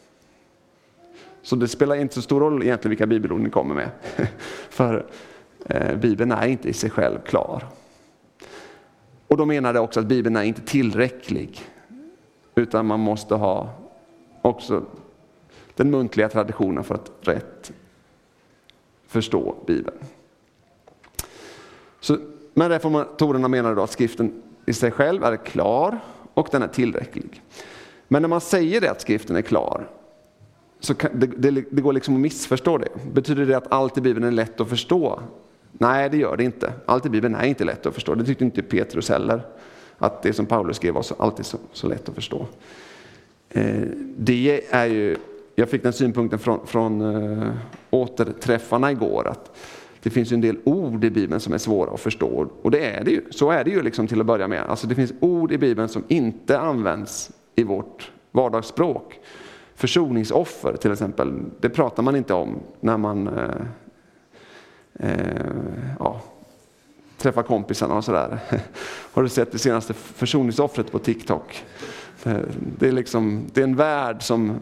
Så 1.43 1.57
det 1.57 1.69
spelar 1.69 1.97
inte 1.97 2.15
så 2.15 2.23
stor 2.23 2.41
roll 2.41 2.63
egentligen 2.63 2.91
vilka 2.91 3.07
bibelord 3.07 3.41
ni 3.41 3.51
kommer 3.51 3.75
med. 3.75 3.91
För 4.69 5.07
eh, 5.67 5.97
Bibeln 5.97 6.33
är 6.33 6.47
inte 6.47 6.69
i 6.69 6.73
sig 6.73 6.91
själv 6.91 7.19
klar. 7.19 7.65
Och 9.29 9.37
de 9.37 9.49
menade 9.49 9.81
också 9.81 10.01
att 10.01 10.07
Bibeln 10.07 10.37
är 10.37 10.43
inte 10.43 10.61
tillräcklig. 10.61 11.61
Utan 12.55 12.87
man 12.87 13.01
måste 13.01 13.35
ha 13.35 13.69
också 14.43 14.85
den 15.75 15.91
muntliga 15.91 16.29
traditionen 16.29 16.85
för 16.85 16.95
att 16.95 17.11
rätt 17.21 17.73
förstå 19.07 19.55
Bibeln. 19.67 19.97
Så, 22.05 22.17
men 22.55 22.69
reformatorerna 22.69 23.49
menade 23.49 23.75
då 23.75 23.83
att 23.83 23.91
skriften 23.91 24.43
i 24.67 24.73
sig 24.73 24.91
själv 24.91 25.25
är 25.25 25.37
klar 25.37 25.99
och 26.35 26.49
den 26.51 26.63
är 26.63 26.69
tillräcklig. 26.69 27.43
Men 28.09 28.23
när 28.23 28.29
man 28.29 28.41
säger 28.41 28.81
det 28.81 28.91
att 28.91 29.01
skriften 29.01 29.37
är 29.37 29.43
klar, 29.43 29.87
så 30.81 30.95
kan, 30.95 31.11
det, 31.21 31.27
det, 31.27 31.51
det, 31.51 31.83
går 31.83 31.93
liksom 31.93 32.15
att 32.15 32.21
missförstå 32.21 32.79
det. 32.79 32.89
Betyder 33.13 33.47
det 33.47 33.57
att 33.57 33.73
allt 33.73 33.99
i 33.99 34.01
Bibeln 34.01 34.27
är 34.27 34.31
lätt 34.31 34.61
att 34.61 34.69
förstå? 34.69 35.21
Nej, 35.73 36.11
det 36.11 36.17
gör 36.17 36.37
det 36.37 36.45
inte. 36.45 36.73
Allt 36.87 37.07
i 37.07 37.09
Bibeln 37.09 37.35
är 37.35 37.47
inte 37.47 37.65
lätt 37.65 37.87
att 37.87 37.95
förstå. 37.95 38.15
Det 38.15 38.25
tyckte 38.25 38.45
inte 38.45 38.63
Petrus 38.63 39.09
heller. 39.09 39.43
Att 39.99 40.23
det 40.23 40.33
som 40.33 40.47
Paulus 40.47 40.77
skrev 40.77 40.95
var 40.95 41.03
så, 41.03 41.15
alltid 41.19 41.47
så, 41.47 41.59
så 41.73 41.89
lätt 41.89 42.09
att 42.09 42.15
förstå. 42.15 42.47
Eh, 43.51 43.83
det 44.17 44.63
är 44.71 44.87
ju, 44.87 45.17
jag 45.55 45.69
fick 45.69 45.83
den 45.83 45.93
synpunkten 45.93 46.39
från, 46.39 46.67
från 46.67 47.01
eh, 47.01 47.51
återträffarna 47.91 48.93
igår. 48.93 49.27
att 49.27 49.57
det 50.05 50.11
finns 50.11 50.33
en 50.33 50.41
del 50.41 50.57
ord 50.65 51.05
i 51.05 51.11
Bibeln 51.11 51.41
som 51.41 51.53
är 51.53 51.59
svåra 51.59 51.95
att 51.95 52.01
förstå. 52.01 52.49
Och 52.63 52.71
det 52.71 52.87
är 52.87 53.05
det 53.05 53.11
ju. 53.11 53.23
Så 53.31 53.51
är 53.51 53.65
det 53.65 53.71
ju 53.71 53.83
liksom 53.83 54.07
till 54.07 54.21
att 54.21 54.27
börja 54.27 54.49
med. 54.49 54.63
Alltså 54.63 54.87
det 54.87 54.95
finns 54.95 55.13
ord 55.21 55.53
i 55.53 55.59
Bibeln 55.59 55.89
som 55.89 56.05
inte 56.09 56.59
används 56.59 57.31
i 57.55 57.63
vårt 57.63 58.11
vardagsspråk. 58.33 59.21
Försoningsoffer 59.75 60.77
till 60.77 60.93
exempel, 60.93 61.33
det 61.61 61.69
pratar 61.69 62.03
man 62.03 62.17
inte 62.17 62.35
om 62.35 62.61
när 62.81 62.97
man 62.97 63.29
eh, 63.29 63.67
eh, 64.95 65.47
ja, 65.99 66.21
träffar 67.19 67.43
kompisarna 67.43 67.95
och 67.95 68.05
sådär. 68.05 68.39
Har 69.13 69.23
du 69.23 69.29
sett 69.29 69.53
det 69.53 69.59
senaste 69.59 69.95
försoningsoffret 69.95 70.93
på 70.93 70.99
TikTok? 70.99 71.65
Eh, 72.25 72.39
det 72.79 72.89
är, 72.89 72.93
liksom, 72.93 73.47
det 73.53 73.61
är 73.61 73.65
en 73.65 73.77
värld 73.77 74.23
som 74.23 74.61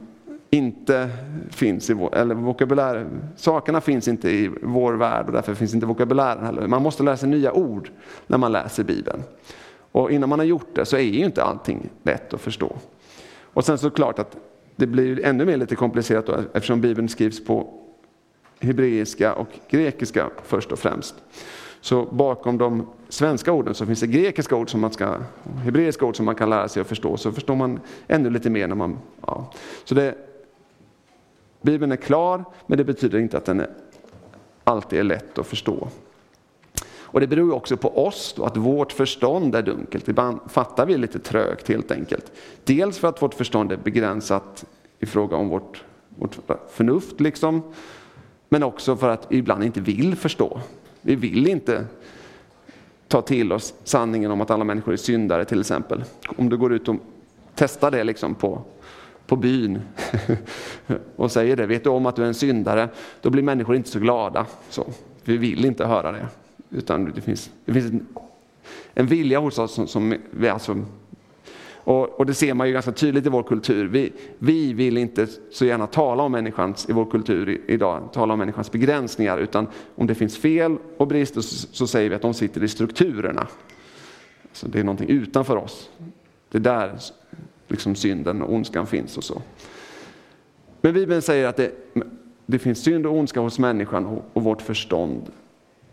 inte 0.55 1.11
finns 1.51 1.91
i 1.91 1.93
vår, 1.93 2.15
eller 2.15 2.35
vokabulär, 2.35 3.07
sakerna 3.37 3.81
finns 3.81 4.09
inte 4.09 4.31
i 4.31 4.51
vår 4.63 4.93
värld 4.93 5.27
och 5.27 5.33
därför 5.33 5.55
finns 5.55 5.75
inte 5.75 5.87
vokabulären 5.87 6.45
heller. 6.45 6.67
Man 6.67 6.83
måste 6.83 7.03
lära 7.03 7.17
sig 7.17 7.29
nya 7.29 7.53
ord 7.53 7.91
när 8.27 8.39
man 8.39 8.53
läser 8.53 8.85
Bibeln. 8.85 9.23
Och 9.93 10.11
innan 10.11 10.29
man 10.29 10.39
har 10.39 10.47
gjort 10.47 10.75
det 10.75 10.85
så 10.85 10.97
är 10.97 11.01
ju 11.01 11.25
inte 11.25 11.43
allting 11.43 11.91
lätt 12.03 12.35
att 12.35 12.41
förstå. 12.41 12.77
Och 13.43 13.65
sen 13.65 13.79
så 13.79 13.91
klart 13.91 14.19
att 14.19 14.37
det 14.77 14.87
blir 14.87 15.25
ännu 15.25 15.45
mer 15.45 15.57
lite 15.57 15.77
komplicerat 15.77 16.27
då, 16.27 16.35
eftersom 16.53 16.81
Bibeln 16.81 17.09
skrivs 17.09 17.45
på 17.45 17.67
hebreiska 18.61 19.35
och 19.35 19.49
grekiska 19.71 20.31
först 20.45 20.73
och 20.73 20.79
främst. 20.79 21.15
Så 21.81 22.05
bakom 22.05 22.59
de 22.59 22.87
svenska 23.09 23.53
orden 23.53 23.75
så 23.75 23.87
finns 23.87 24.01
det 24.01 24.07
grekiska 24.07 24.57
ord 24.57 24.71
som 24.71 24.81
man 24.81 24.93
ska, 24.93 25.17
hebreiska 25.65 26.05
ord 26.07 26.17
som 26.17 26.27
man 26.27 26.35
kan 26.35 26.51
lära 26.51 26.69
sig 26.69 26.81
att 26.81 26.87
förstå. 26.87 27.17
Så 27.17 27.33
förstår 27.33 27.57
man 27.57 27.81
ännu 28.09 28.31
lite 28.31 28.51
mer 28.51 28.69
när 28.69 28.75
man, 28.75 28.99
ja. 29.27 29.53
Så 29.85 29.95
det, 29.95 30.15
Bibeln 31.63 31.93
är 31.93 31.97
klar, 31.97 32.45
men 32.67 32.79
det 32.79 32.85
betyder 32.85 33.19
inte 33.19 33.37
att 33.37 33.45
den 33.45 33.61
är, 33.61 33.71
alltid 34.65 34.99
är 34.99 35.05
lätt 35.05 35.39
att 35.39 35.47
förstå. 35.47 35.89
Och 37.13 37.21
Det 37.21 37.27
beror 37.27 37.55
också 37.55 37.77
på 37.77 38.07
oss, 38.07 38.35
då, 38.37 38.45
att 38.45 38.57
vårt 38.57 38.93
förstånd 38.93 39.55
är 39.55 39.63
dunkelt. 39.63 40.09
Ibland 40.09 40.41
fattar 40.49 40.87
vi 40.87 40.99
lite 40.99 41.19
trögt 41.19 41.69
helt 41.69 41.91
enkelt. 41.91 42.33
Dels 42.65 42.99
för 42.99 43.09
att 43.09 43.23
vårt 43.23 43.35
förstånd 43.35 43.73
är 43.73 43.77
begränsat 43.77 44.65
i 44.99 45.07
fråga 45.07 45.37
om 45.37 45.49
vårt, 45.49 45.85
vårt 46.09 46.37
förnuft, 46.71 47.21
liksom. 47.21 47.63
men 48.49 48.63
också 48.63 48.97
för 48.97 49.09
att 49.09 49.27
vi 49.29 49.37
ibland 49.37 49.65
inte 49.65 49.81
vill 49.81 50.17
förstå. 50.17 50.61
Vi 51.01 51.15
vill 51.15 51.49
inte 51.49 51.87
ta 53.09 53.23
till 53.23 53.53
oss 53.53 53.75
sanningen 53.85 54.31
om 54.31 54.41
att 54.41 54.51
alla 54.51 54.65
människor 54.65 54.93
är 54.93 54.97
syndare 54.97 55.45
till 55.45 55.61
exempel. 55.61 56.05
Om 56.37 56.49
du 56.49 56.57
går 56.57 56.73
ut 56.73 56.89
och 56.89 56.97
testar 57.55 57.91
det 57.91 58.05
liksom 58.05 58.35
på 58.35 58.63
på 59.27 59.37
byn 59.37 59.81
och 61.17 61.33
säger 61.33 61.57
det, 61.57 61.67
vet 61.67 61.85
du 61.85 61.91
om 61.91 62.07
att 62.07 62.17
du 62.17 62.23
är 62.23 62.27
en 62.27 62.35
syndare, 62.35 62.89
då 63.21 63.31
blir 63.31 63.43
människor 63.43 63.77
inte 63.77 63.89
så 63.89 63.99
glada. 63.99 64.47
Så, 64.71 64.87
vi 65.25 65.37
vill 65.37 65.65
inte 65.65 65.87
höra 65.87 66.13
det. 66.13 66.27
Utan 66.71 67.13
det 67.15 67.21
finns, 67.21 67.51
det 67.65 67.73
finns 67.73 67.93
en, 67.93 68.07
en 68.95 69.07
vilja 69.07 69.39
hos 69.39 69.59
oss 69.59 69.75
som, 69.75 69.87
som 69.87 70.15
vi 70.31 70.49
alltså 70.49 70.85
och, 71.85 72.21
och, 72.21 72.27
det 72.27 72.35
ser 72.35 72.55
man 72.55 72.67
ju 72.67 72.73
ganska 72.73 72.93
tydligt 72.93 73.27
i 73.27 73.29
vår 73.29 73.43
kultur. 73.43 73.89
Vi, 73.89 74.13
vi 74.39 74.73
vill 74.73 74.97
inte 74.97 75.27
så 75.51 75.65
gärna 75.65 75.87
tala 75.87 76.23
om 76.23 76.33
människans, 76.33 76.89
i 76.89 76.93
vår 76.93 77.05
kultur 77.05 77.49
i, 77.49 77.61
idag, 77.67 78.09
tala 78.13 78.33
om 78.33 78.39
människans 78.39 78.73
begränsningar, 78.73 79.39
utan 79.39 79.67
om 79.95 80.07
det 80.07 80.15
finns 80.15 80.39
fel 80.39 80.77
och 80.97 81.07
brister 81.07 81.41
så, 81.41 81.67
så 81.73 81.87
säger 81.87 82.11
vi 82.11 82.17
att 82.17 82.23
de 82.23 82.35
sitter 82.35 82.63
i 82.65 82.69
strukturerna. 82.69 83.47
Så 84.53 84.69
det 84.69 84.81
är 84.81 84.85
någonting 84.85 85.09
utanför 85.09 85.57
oss. 85.57 85.91
Det 86.49 86.59
är 86.59 86.63
där 86.63 86.99
liksom 87.73 87.95
synden 87.95 88.43
och 88.43 88.55
ondskan 88.55 88.87
finns 88.87 89.17
och 89.17 89.25
så. 89.25 89.43
Men 90.81 90.95
Bibeln 90.95 91.23
säger 91.23 91.49
att 91.49 91.57
det, 91.57 91.73
det 92.47 92.59
finns 92.59 92.83
synd 92.83 93.07
och 93.07 93.17
ondska 93.17 93.41
hos 93.41 93.59
människan 93.59 94.21
och, 94.33 94.43
vårt 94.43 94.63
förstånd 94.63 95.23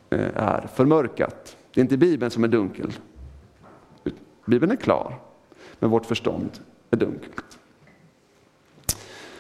eh, 0.10 0.28
är 0.36 0.68
förmörkat. 0.74 1.58
Det 1.74 1.80
är 1.80 1.84
inte 1.84 1.98
Bibeln 1.98 2.32
som 2.32 2.44
är 2.44 2.48
dunkel. 2.48 2.92
Bibeln 4.46 4.72
är 4.72 4.76
klar, 4.76 5.20
men 5.80 5.90
vårt 5.90 6.06
förstånd 6.06 6.50
är 6.92 6.98
dunkelt. 6.98 7.60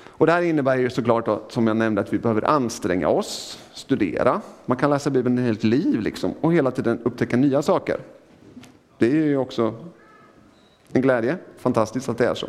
Och 0.07 0.25
det 0.25 0.31
här 0.31 0.41
innebär 0.41 0.77
ju 0.77 0.89
såklart, 0.89 1.25
då, 1.25 1.41
som 1.49 1.67
jag 1.67 1.77
nämnde, 1.77 2.01
att 2.01 2.13
vi 2.13 2.19
behöver 2.19 2.43
anstränga 2.47 3.07
oss, 3.09 3.59
studera. 3.73 4.41
Man 4.65 4.77
kan 4.77 4.89
läsa 4.89 5.09
Bibeln 5.09 5.37
ett 5.37 5.45
helt 5.45 5.63
liv 5.63 6.01
liksom, 6.01 6.33
och 6.41 6.53
hela 6.53 6.71
tiden 6.71 6.99
upptäcka 7.03 7.37
nya 7.37 7.61
saker. 7.61 7.97
Det 8.97 9.07
är 9.07 9.25
ju 9.25 9.37
också 9.37 9.73
en 10.93 11.01
glädje. 11.01 11.37
Fantastiskt 11.57 12.09
att 12.09 12.17
det 12.17 12.25
är 12.25 12.33
så. 12.33 12.47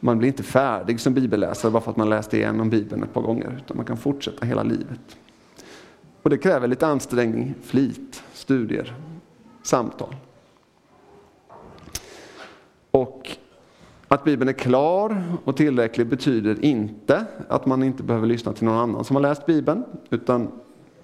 Man 0.00 0.18
blir 0.18 0.28
inte 0.28 0.42
färdig 0.42 1.00
som 1.00 1.14
bibelläsare 1.14 1.72
bara 1.72 1.82
för 1.82 1.90
att 1.90 1.96
man 1.96 2.10
läst 2.10 2.34
igenom 2.34 2.70
Bibeln 2.70 3.02
ett 3.02 3.12
par 3.12 3.22
gånger, 3.22 3.60
utan 3.64 3.76
man 3.76 3.86
kan 3.86 3.96
fortsätta 3.96 4.46
hela 4.46 4.62
livet. 4.62 5.16
Och 6.22 6.30
det 6.30 6.38
kräver 6.38 6.68
lite 6.68 6.86
ansträngning, 6.86 7.54
flit, 7.62 8.22
studier, 8.32 8.94
samtal. 9.62 10.16
Och 12.90 13.36
att 14.08 14.24
Bibeln 14.24 14.48
är 14.48 14.52
klar 14.52 15.22
och 15.44 15.56
tillräcklig 15.56 16.06
betyder 16.06 16.64
inte 16.64 17.24
att 17.48 17.66
man 17.66 17.82
inte 17.82 18.02
behöver 18.02 18.26
lyssna 18.26 18.52
till 18.52 18.64
någon 18.64 18.78
annan 18.78 19.04
som 19.04 19.16
har 19.16 19.22
läst 19.22 19.46
Bibeln, 19.46 19.84
utan 20.10 20.48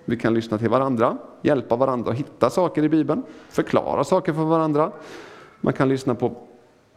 vi 0.04 0.16
kan 0.16 0.34
lyssna 0.34 0.58
till 0.58 0.68
varandra, 0.68 1.16
hjälpa 1.42 1.76
varandra 1.76 2.10
att 2.10 2.18
hitta 2.18 2.50
saker 2.50 2.82
i 2.82 2.88
Bibeln, 2.88 3.22
förklara 3.48 4.04
saker 4.04 4.32
för 4.32 4.44
varandra 4.44 4.92
man 5.60 5.72
kan 5.72 5.88
lyssna 5.88 6.14
på 6.14 6.36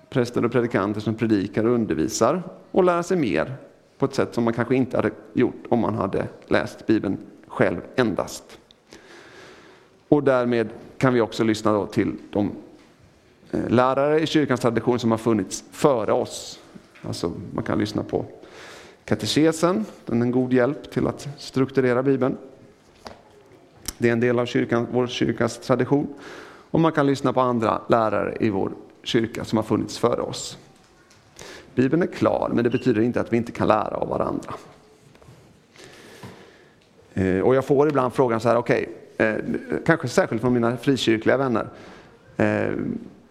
präster 0.09 0.45
och 0.45 0.51
predikanter 0.51 1.01
som 1.01 1.15
predikar 1.15 1.65
och 1.65 1.73
undervisar 1.73 2.43
och 2.71 2.83
lära 2.83 3.03
sig 3.03 3.17
mer 3.17 3.55
på 3.97 4.05
ett 4.05 4.15
sätt 4.15 4.33
som 4.33 4.43
man 4.43 4.53
kanske 4.53 4.75
inte 4.75 4.97
hade 4.97 5.11
gjort 5.33 5.63
om 5.69 5.79
man 5.79 5.95
hade 5.95 6.27
läst 6.47 6.87
Bibeln 6.87 7.17
själv 7.47 7.81
endast. 7.95 8.59
Och 10.07 10.23
därmed 10.23 10.69
kan 10.97 11.13
vi 11.13 11.21
också 11.21 11.43
lyssna 11.43 11.73
då 11.73 11.85
till 11.85 12.13
de 12.31 12.51
eh, 13.51 13.69
lärare 13.69 14.19
i 14.19 14.25
kyrkans 14.25 14.61
tradition 14.61 14.99
som 14.99 15.11
har 15.11 15.17
funnits 15.17 15.63
före 15.71 16.11
oss. 16.11 16.59
Alltså 17.01 17.31
man 17.53 17.63
kan 17.63 17.79
lyssna 17.79 18.03
på 18.03 18.25
katekesen, 19.05 19.85
den 20.05 20.21
är 20.21 20.25
en 20.25 20.31
god 20.31 20.53
hjälp 20.53 20.91
till 20.91 21.07
att 21.07 21.27
strukturera 21.37 22.03
Bibeln. 22.03 22.37
Det 23.97 24.07
är 24.07 24.13
en 24.13 24.19
del 24.19 24.39
av 24.39 24.45
kyrkan, 24.45 24.87
vår 24.91 25.07
kyrkas 25.07 25.57
tradition. 25.57 26.07
Och 26.73 26.79
man 26.79 26.91
kan 26.91 27.07
lyssna 27.07 27.33
på 27.33 27.41
andra 27.41 27.81
lärare 27.87 28.37
i 28.39 28.49
vår 28.49 28.71
kyrka 29.03 29.45
som 29.45 29.57
har 29.57 29.63
funnits 29.63 29.97
före 29.97 30.21
oss. 30.21 30.57
Bibeln 31.75 32.03
är 32.03 32.07
klar, 32.07 32.49
men 32.53 32.63
det 32.63 32.69
betyder 32.69 33.01
inte 33.01 33.21
att 33.21 33.33
vi 33.33 33.37
inte 33.37 33.51
kan 33.51 33.67
lära 33.67 33.97
av 33.97 34.07
varandra. 34.07 34.53
Eh, 37.13 37.39
och 37.39 37.55
jag 37.55 37.65
får 37.65 37.89
ibland 37.89 38.13
frågan 38.13 38.39
så 38.39 38.49
här, 38.49 38.57
okej, 38.57 38.89
okay, 39.13 39.41
kanske 39.85 40.07
särskilt 40.07 40.41
från 40.41 40.53
mina 40.53 40.77
frikyrkliga 40.77 41.37
vänner. 41.37 41.67
Eh, 42.37 42.71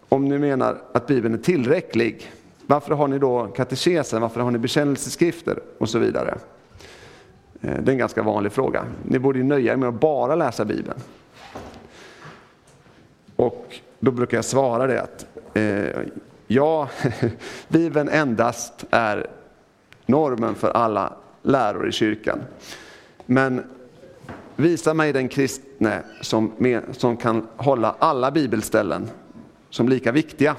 om 0.09 0.28
ni 0.28 0.38
menar 0.38 0.78
att 0.92 1.07
Bibeln 1.07 1.35
är 1.35 1.38
tillräcklig, 1.38 2.33
varför 2.66 2.94
har 2.94 3.09
ni 3.09 3.18
då 3.18 3.46
katekesen, 3.46 4.22
varför 4.22 4.40
har 4.40 4.50
ni 4.50 4.59
bekännelseskrifter 4.59 5.59
och 5.78 5.88
så 5.88 5.98
vidare? 5.98 6.38
Det 7.61 7.68
är 7.68 7.90
en 7.90 7.98
ganska 7.98 8.22
vanlig 8.22 8.52
fråga. 8.52 8.85
Ni 9.02 9.18
borde 9.18 9.38
ju 9.38 9.44
nöja 9.44 9.72
er 9.72 9.76
med 9.76 9.88
att 9.88 10.00
bara 10.00 10.35
läsa 10.35 10.64
Bibeln. 10.64 10.98
Och 13.42 13.81
då 14.00 14.11
brukar 14.11 14.38
jag 14.38 14.44
svara 14.44 14.87
det 14.87 15.02
att 15.02 15.26
eh, 15.55 16.02
ja, 16.46 16.88
Bibeln 17.68 18.09
endast 18.09 18.85
är 18.90 19.26
normen 20.07 20.55
för 20.55 20.70
alla 20.70 21.12
läror 21.42 21.88
i 21.88 21.92
kyrkan. 21.92 22.38
Men 23.26 23.64
visa 24.57 24.94
mig 24.94 25.12
den 25.12 25.28
kristne 25.28 26.02
som, 26.20 26.52
med, 26.59 26.83
som 26.92 27.16
kan 27.16 27.46
hålla 27.57 27.94
alla 27.98 28.31
bibelställen 28.31 29.11
som 29.70 29.88
lika 29.88 30.12
viktiga. 30.12 30.57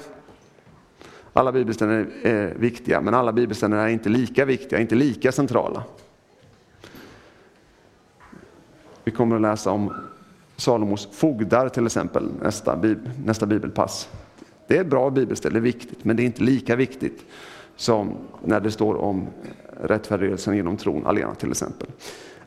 Alla 1.32 1.52
bibelställen 1.52 2.12
är 2.22 2.54
viktiga, 2.56 3.00
men 3.00 3.14
alla 3.14 3.32
bibelställen 3.32 3.78
är 3.78 3.88
inte 3.88 4.08
lika 4.08 4.44
viktiga, 4.44 4.78
inte 4.78 4.94
lika 4.94 5.32
centrala. 5.32 5.82
Vi 9.04 9.10
kommer 9.10 9.36
att 9.36 9.42
läsa 9.42 9.70
om 9.70 9.94
Salomos 10.56 11.08
fogdar 11.12 11.68
till 11.68 11.86
exempel, 11.86 12.28
nästa, 12.42 12.78
nästa 13.24 13.46
bibelpass. 13.46 14.08
Det 14.66 14.78
är 14.78 14.84
bra 14.84 15.10
bibelställe, 15.10 15.54
det 15.54 15.58
är 15.58 15.72
viktigt, 15.72 16.04
men 16.04 16.16
det 16.16 16.22
är 16.22 16.24
inte 16.24 16.42
lika 16.42 16.76
viktigt 16.76 17.24
som 17.76 18.16
när 18.44 18.60
det 18.60 18.70
står 18.70 18.94
om 18.94 19.26
rättfärdigheten 19.82 20.56
genom 20.56 20.76
tron 20.76 21.06
allena 21.06 21.34
till 21.34 21.50
exempel. 21.50 21.88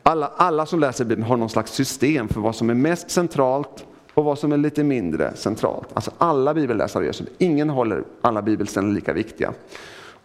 Alla, 0.02 0.26
alla 0.36 0.66
som 0.66 0.80
läser 0.80 1.04
Bibeln 1.04 1.28
har 1.28 1.36
någon 1.36 1.48
slags 1.48 1.72
system 1.72 2.28
för 2.28 2.40
vad 2.40 2.56
som 2.56 2.70
är 2.70 2.74
mest 2.74 3.10
centralt 3.10 3.86
och 4.14 4.24
vad 4.24 4.38
som 4.38 4.52
är 4.52 4.56
lite 4.56 4.84
mindre 4.84 5.32
centralt. 5.34 5.88
Alltså 5.94 6.10
alla 6.18 6.54
bibelläsare 6.54 7.04
gör 7.04 7.12
så. 7.12 7.24
Ingen 7.38 7.70
håller 7.70 8.04
alla 8.20 8.42
bibelställen 8.42 8.94
lika 8.94 9.12
viktiga. 9.12 9.52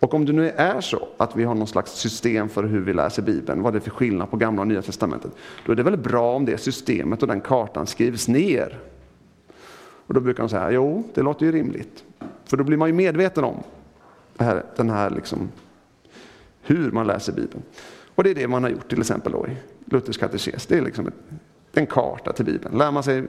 Och 0.03 0.13
om 0.13 0.25
det 0.25 0.33
nu 0.33 0.49
är 0.49 0.81
så 0.81 1.07
att 1.17 1.35
vi 1.35 1.43
har 1.43 1.55
någon 1.55 1.67
slags 1.67 1.91
system 1.91 2.49
för 2.49 2.63
hur 2.63 2.81
vi 2.81 2.93
läser 2.93 3.21
Bibeln, 3.21 3.61
vad 3.61 3.73
det 3.73 3.77
är 3.77 3.81
för 3.81 3.89
skillnad 3.89 4.31
på 4.31 4.37
gamla 4.37 4.61
och 4.61 4.67
nya 4.67 4.81
testamentet, 4.81 5.31
då 5.65 5.71
är 5.71 5.75
det 5.75 5.83
väl 5.83 5.97
bra 5.97 6.35
om 6.35 6.45
det 6.45 6.57
systemet 6.57 7.21
och 7.21 7.27
den 7.27 7.41
kartan 7.41 7.87
skrivs 7.87 8.27
ner. 8.27 8.79
Och 10.07 10.13
då 10.13 10.19
brukar 10.19 10.43
de 10.43 10.49
säga, 10.49 10.71
jo, 10.71 11.03
det 11.13 11.21
låter 11.21 11.45
ju 11.45 11.51
rimligt. 11.51 12.03
För 12.45 12.57
då 12.57 12.63
blir 12.63 12.77
man 12.77 12.89
ju 12.89 12.93
medveten 12.93 13.43
om 13.43 13.63
här, 14.37 14.63
den 14.75 14.89
här 14.89 15.09
liksom, 15.09 15.49
hur 16.61 16.91
man 16.91 17.07
läser 17.07 17.33
Bibeln. 17.33 17.63
Och 18.15 18.23
det 18.23 18.29
är 18.29 18.35
det 18.35 18.47
man 18.47 18.63
har 18.63 18.69
gjort 18.69 18.89
till 18.89 18.99
exempel 18.99 19.31
då 19.31 19.47
i 19.47 19.57
Luthers 19.85 20.17
katekes. 20.17 20.65
Det 20.65 20.77
är 20.77 20.81
liksom 20.81 21.07
ett, 21.07 21.13
en 21.73 21.87
karta 21.87 22.33
till 22.33 22.45
Bibeln. 22.45 22.77
Lär 22.77 22.91
man 22.91 23.03
sig 23.03 23.23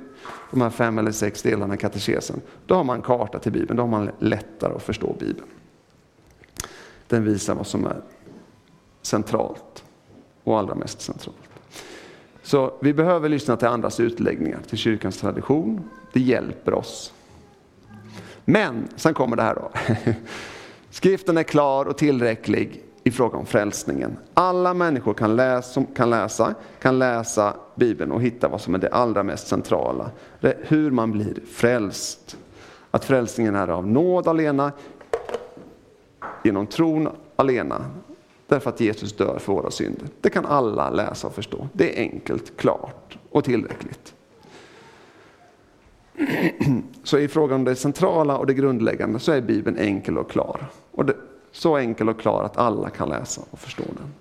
de 0.50 0.60
här 0.60 0.70
fem 0.70 0.98
eller 0.98 1.10
sex 1.12 1.42
delarna 1.42 1.74
i 1.74 1.78
katekesen, 1.78 2.40
då 2.66 2.74
har 2.74 2.84
man 2.84 2.96
en 2.96 3.02
karta 3.02 3.38
till 3.38 3.52
Bibeln. 3.52 3.76
Då 3.76 3.82
har 3.82 3.88
man 3.88 4.10
lättare 4.18 4.74
att 4.74 4.82
förstå 4.82 5.16
Bibeln. 5.20 5.46
Den 7.08 7.24
visar 7.24 7.54
vad 7.54 7.66
som 7.66 7.86
är 7.86 8.00
centralt 9.02 9.84
och 10.44 10.58
allra 10.58 10.74
mest 10.74 11.00
centralt. 11.00 11.36
Så 12.42 12.74
vi 12.80 12.94
behöver 12.94 13.28
lyssna 13.28 13.56
till 13.56 13.68
andras 13.68 14.00
utläggningar, 14.00 14.60
till 14.68 14.78
kyrkans 14.78 15.18
tradition. 15.18 15.90
Det 16.12 16.20
hjälper 16.20 16.74
oss. 16.74 17.12
Men 18.44 18.88
sen 18.96 19.14
kommer 19.14 19.36
det 19.36 19.42
här 19.42 19.54
då. 19.54 19.70
Skriften 20.90 21.38
är 21.38 21.42
klar 21.42 21.84
och 21.84 21.98
tillräcklig 21.98 22.82
i 23.04 23.10
fråga 23.10 23.38
om 23.38 23.46
frälsningen. 23.46 24.16
Alla 24.34 24.74
människor 24.74 25.14
kan 25.14 25.36
läsa, 25.36 25.84
kan 25.96 26.10
läsa, 26.10 26.54
kan 26.80 26.98
läsa 26.98 27.54
Bibeln 27.74 28.12
och 28.12 28.22
hitta 28.22 28.48
vad 28.48 28.60
som 28.60 28.74
är 28.74 28.78
det 28.78 28.88
allra 28.88 29.22
mest 29.22 29.46
centrala. 29.46 30.10
Det 30.40 30.56
hur 30.62 30.90
man 30.90 31.12
blir 31.12 31.38
frälst. 31.52 32.36
Att 32.90 33.04
frälsningen 33.04 33.54
är 33.54 33.68
av 33.68 33.86
nåd 33.86 34.28
alena, 34.28 34.72
genom 36.44 36.66
tron 36.66 37.08
alena. 37.36 37.90
Därför 38.46 38.70
att 38.70 38.80
Jesus 38.80 39.16
dör 39.16 39.38
för 39.38 39.52
våra 39.52 39.70
synder. 39.70 40.08
Det 40.20 40.30
kan 40.30 40.46
alla 40.46 40.90
läsa 40.90 41.26
och 41.26 41.34
förstå. 41.34 41.68
Det 41.72 41.98
är 41.98 42.02
enkelt, 42.02 42.56
klart 42.56 43.18
och 43.30 43.44
tillräckligt. 43.44 44.14
Så 47.02 47.18
i 47.18 47.28
fråga 47.28 47.54
om 47.54 47.64
det 47.64 47.76
centrala 47.76 48.38
och 48.38 48.46
det 48.46 48.54
grundläggande 48.54 49.18
så 49.18 49.32
är 49.32 49.40
Bibeln 49.40 49.78
enkel 49.78 50.18
och 50.18 50.30
klar. 50.30 50.66
Och 50.90 51.04
det, 51.04 51.16
så 51.52 51.76
enkel 51.76 52.08
och 52.08 52.20
klar 52.20 52.44
att 52.44 52.56
alla 52.56 52.90
kan 52.90 53.08
läsa 53.08 53.42
och 53.50 53.58
förstå 53.58 53.82
den. 53.82 54.14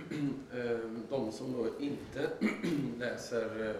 Ehm, 0.52 1.02
de 1.10 1.32
som 1.32 1.52
då 1.52 1.66
inte 1.84 2.30
läser 2.98 3.68
eh, 3.68 3.74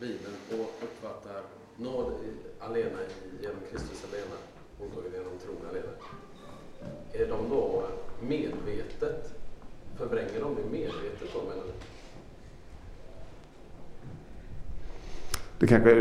Bibeln 0.00 0.34
och 0.50 0.82
uppfattar 0.82 1.42
nåd 1.76 2.12
alena 2.58 2.98
genom 3.40 3.56
Kristus 3.70 4.04
alena 4.12 4.36
och 4.78 4.86
då 4.94 5.16
genom 5.16 5.38
tron 5.38 5.56
alena. 5.70 5.92
Är 7.12 7.28
de 7.28 7.50
då 7.50 7.82
medvetet, 8.20 9.34
förvränger 9.96 10.40
de 10.40 10.54
det 10.54 10.70
medvetet 10.70 11.28
då 11.34 11.42
menar 11.42 11.64
du? 11.66 11.72
Det 15.58 15.66
kanske 15.66 15.94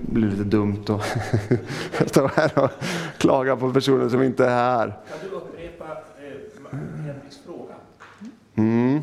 blir 0.00 0.30
lite 0.30 0.44
dumt 0.44 0.84
att 0.88 2.08
stå 2.10 2.26
här 2.26 2.58
och 2.58 2.70
klaga 3.18 3.56
på 3.56 3.72
personer 3.72 4.08
som 4.08 4.22
inte 4.22 4.44
är 4.44 4.48
här. 4.48 4.86
Kan 4.86 5.30
du 5.30 5.36
upprepa 5.36 5.84
eh, 5.84 6.78
Henriks 7.04 7.38
fråga? 7.46 7.74
Mm. 8.54 9.00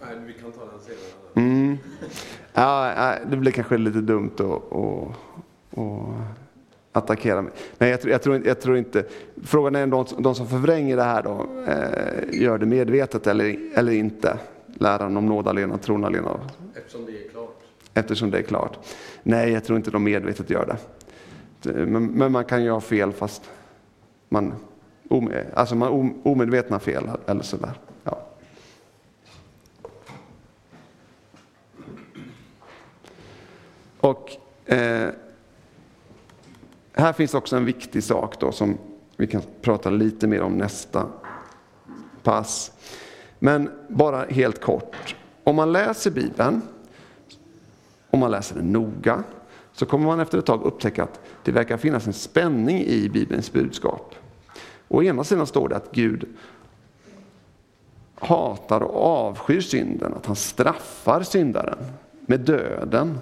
Nej, 0.00 0.18
vi 0.26 0.32
kan 0.32 0.52
ta 0.52 0.60
den 0.60 0.80
senare. 0.80 1.48
Mm. 1.48 1.78
Ja, 2.52 3.14
det 3.30 3.36
blir 3.36 3.52
kanske 3.52 3.76
lite 3.78 4.00
dumt 4.00 4.30
att 4.38 4.72
attackera 6.96 7.42
mig. 7.42 7.52
Men 7.78 7.88
jag, 7.88 8.04
jag, 8.04 8.22
tror, 8.22 8.46
jag 8.46 8.60
tror 8.60 8.76
inte... 8.76 9.04
Frågan 9.44 9.74
är 9.74 9.82
om 9.82 9.90
de, 9.90 10.06
de 10.18 10.34
som 10.34 10.46
förvränger 10.46 10.96
det 10.96 11.02
här 11.02 11.22
då, 11.22 11.46
eh, 11.66 12.40
gör 12.42 12.58
det 12.58 12.66
medvetet 12.66 13.26
eller, 13.26 13.56
eller 13.74 13.92
inte. 13.92 14.38
Läran 14.74 15.16
om 15.16 15.26
nåd 15.26 15.48
alena, 15.48 15.78
tron 15.78 16.04
alena. 16.04 16.40
Eftersom 16.74 17.06
det 17.06 17.12
är 17.12 17.28
klart. 17.30 17.56
Eftersom 17.94 18.30
det 18.30 18.38
är 18.38 18.42
klart. 18.42 18.78
Nej, 19.22 19.52
jag 19.52 19.64
tror 19.64 19.76
inte 19.76 19.90
de 19.90 20.04
medvetet 20.04 20.50
gör 20.50 20.66
det. 20.66 20.76
Men, 21.86 22.06
men 22.06 22.32
man 22.32 22.44
kan 22.44 22.64
ju 22.64 22.70
ha 22.70 22.80
fel 22.80 23.12
fast 23.12 23.42
man, 24.28 24.54
alltså 25.54 25.74
man 25.74 26.14
omedvetna 26.22 26.78
fel 26.78 27.10
eller 27.26 27.42
sådär. 27.42 27.72
Ja. 28.04 28.26
Och 34.00 34.36
eh, 34.72 35.08
här 36.96 37.12
finns 37.12 37.34
också 37.34 37.56
en 37.56 37.64
viktig 37.64 38.04
sak 38.04 38.40
då 38.40 38.52
som 38.52 38.78
vi 39.16 39.26
kan 39.26 39.42
prata 39.60 39.90
lite 39.90 40.26
mer 40.26 40.42
om 40.42 40.58
nästa 40.58 41.06
pass. 42.22 42.72
Men 43.38 43.70
bara 43.88 44.24
helt 44.24 44.60
kort. 44.60 45.16
Om 45.44 45.56
man 45.56 45.72
läser 45.72 46.10
Bibeln 46.10 46.62
om 48.16 48.20
man 48.20 48.30
läser 48.30 48.54
den 48.54 48.72
noga 48.72 49.22
så 49.72 49.86
kommer 49.86 50.06
man 50.06 50.20
efter 50.20 50.38
ett 50.38 50.46
tag 50.46 50.62
upptäcka 50.62 51.02
att 51.02 51.20
det 51.42 51.52
verkar 51.52 51.76
finnas 51.76 52.06
en 52.06 52.12
spänning 52.12 52.84
i 52.84 53.08
Bibelns 53.08 53.52
budskap. 53.52 54.14
Å 54.88 55.02
ena 55.02 55.24
sidan 55.24 55.46
står 55.46 55.68
det 55.68 55.76
att 55.76 55.92
Gud 55.92 56.28
hatar 58.14 58.80
och 58.80 59.04
avskyr 59.04 59.60
synden, 59.60 60.14
att 60.14 60.26
han 60.26 60.36
straffar 60.36 61.22
syndaren 61.22 61.78
med 62.20 62.40
döden. 62.40 63.18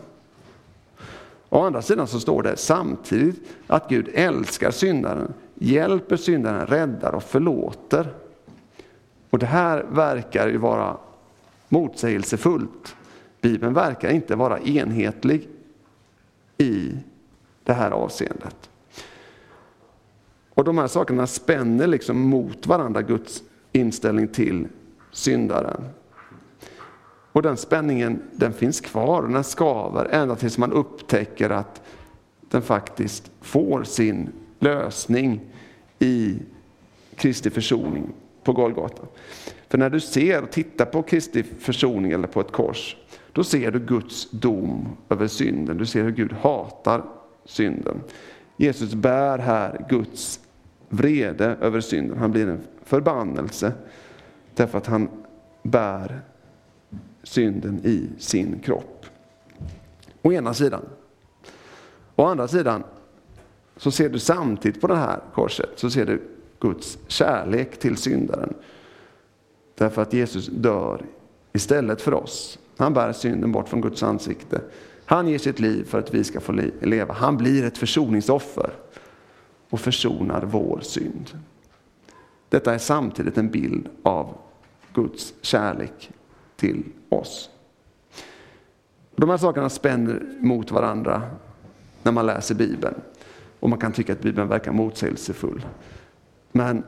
Å 1.54 1.62
andra 1.62 1.82
sidan 1.82 2.06
så 2.06 2.20
står 2.20 2.42
det 2.42 2.56
samtidigt 2.56 3.42
att 3.66 3.88
Gud 3.88 4.08
älskar 4.14 4.70
syndaren, 4.70 5.32
hjälper 5.54 6.16
syndaren, 6.16 6.66
räddar 6.66 7.12
och 7.12 7.22
förlåter. 7.22 8.14
Och 9.30 9.38
det 9.38 9.46
här 9.46 9.86
verkar 9.90 10.48
ju 10.48 10.56
vara 10.56 10.96
motsägelsefullt. 11.68 12.96
Bibeln 13.40 13.74
verkar 13.74 14.10
inte 14.10 14.36
vara 14.36 14.60
enhetlig 14.60 15.48
i 16.58 16.92
det 17.64 17.72
här 17.72 17.90
avseendet. 17.90 18.70
Och 20.54 20.64
de 20.64 20.78
här 20.78 20.86
sakerna 20.86 21.26
spänner 21.26 21.86
liksom 21.86 22.20
mot 22.20 22.66
varandra, 22.66 23.02
Guds 23.02 23.42
inställning 23.72 24.28
till 24.28 24.68
syndaren. 25.12 25.84
Och 27.34 27.42
den 27.42 27.56
spänningen 27.56 28.22
den 28.32 28.52
finns 28.52 28.80
kvar 28.80 29.22
och 29.22 29.28
den 29.28 29.44
skaver 29.44 30.04
ända 30.04 30.36
tills 30.36 30.58
man 30.58 30.72
upptäcker 30.72 31.50
att 31.50 31.82
den 32.40 32.62
faktiskt 32.62 33.30
får 33.40 33.84
sin 33.84 34.30
lösning 34.58 35.40
i 35.98 36.38
Kristi 37.16 37.50
försoning 37.50 38.12
på 38.44 38.52
Golgata. 38.52 39.02
För 39.68 39.78
när 39.78 39.90
du 39.90 40.00
ser 40.00 40.42
och 40.42 40.50
tittar 40.50 40.84
på 40.84 41.02
Kristi 41.02 41.42
försoning 41.42 42.12
eller 42.12 42.28
på 42.28 42.40
ett 42.40 42.52
kors, 42.52 42.96
då 43.32 43.44
ser 43.44 43.70
du 43.70 43.78
Guds 43.78 44.30
dom 44.30 44.88
över 45.08 45.26
synden. 45.26 45.78
Du 45.78 45.86
ser 45.86 46.02
hur 46.02 46.12
Gud 46.12 46.32
hatar 46.32 47.04
synden. 47.44 48.00
Jesus 48.56 48.94
bär 48.94 49.38
här 49.38 49.86
Guds 49.88 50.40
vrede 50.88 51.56
över 51.60 51.80
synden. 51.80 52.18
Han 52.18 52.30
blir 52.30 52.48
en 52.48 52.60
förbannelse 52.84 53.72
därför 54.54 54.78
att 54.78 54.86
han 54.86 55.08
bär 55.62 56.20
synden 57.24 57.80
i 57.84 58.08
sin 58.18 58.60
kropp. 58.60 59.06
Å 60.22 60.32
ena 60.32 60.54
sidan. 60.54 60.82
Å 62.16 62.24
andra 62.24 62.48
sidan 62.48 62.84
så 63.76 63.90
ser 63.90 64.08
du 64.08 64.18
samtidigt 64.18 64.80
på 64.80 64.86
det 64.86 64.96
här 64.96 65.20
korset 65.34 65.70
så 65.76 65.90
ser 65.90 66.06
du 66.06 66.22
Guds 66.60 66.98
kärlek 67.06 67.78
till 67.78 67.96
syndaren. 67.96 68.54
Därför 69.74 70.02
att 70.02 70.12
Jesus 70.12 70.46
dör 70.46 71.02
istället 71.52 72.00
för 72.00 72.14
oss. 72.14 72.58
Han 72.76 72.94
bär 72.94 73.12
synden 73.12 73.52
bort 73.52 73.68
från 73.68 73.80
Guds 73.80 74.02
ansikte. 74.02 74.60
Han 75.04 75.28
ger 75.28 75.38
sitt 75.38 75.60
liv 75.60 75.84
för 75.84 75.98
att 75.98 76.14
vi 76.14 76.24
ska 76.24 76.40
få 76.40 76.52
leva. 76.80 77.14
Han 77.14 77.36
blir 77.36 77.64
ett 77.64 77.78
försoningsoffer 77.78 78.70
och 79.70 79.80
försonar 79.80 80.42
vår 80.42 80.80
synd. 80.82 81.38
Detta 82.48 82.74
är 82.74 82.78
samtidigt 82.78 83.38
en 83.38 83.50
bild 83.50 83.88
av 84.02 84.36
Guds 84.92 85.34
kärlek 85.40 86.10
till 86.56 86.84
oss. 87.08 87.50
De 89.16 89.30
här 89.30 89.36
sakerna 89.36 89.68
spänner 89.68 90.22
mot 90.40 90.70
varandra 90.70 91.22
när 92.02 92.12
man 92.12 92.26
läser 92.26 92.54
Bibeln. 92.54 92.94
Och 93.60 93.70
man 93.70 93.78
kan 93.78 93.92
tycka 93.92 94.12
att 94.12 94.22
Bibeln 94.22 94.48
verkar 94.48 94.72
motsägelsefull. 94.72 95.66
Men 96.52 96.84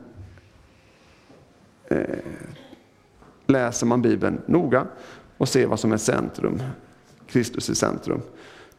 eh, 1.87 2.17
läser 3.47 3.85
man 3.85 4.01
Bibeln 4.01 4.41
noga 4.45 4.87
och 5.37 5.49
ser 5.49 5.67
vad 5.67 5.79
som 5.79 5.91
är 5.91 5.97
centrum, 5.97 6.61
Kristus 7.27 7.69
i 7.69 7.75
centrum, 7.75 8.21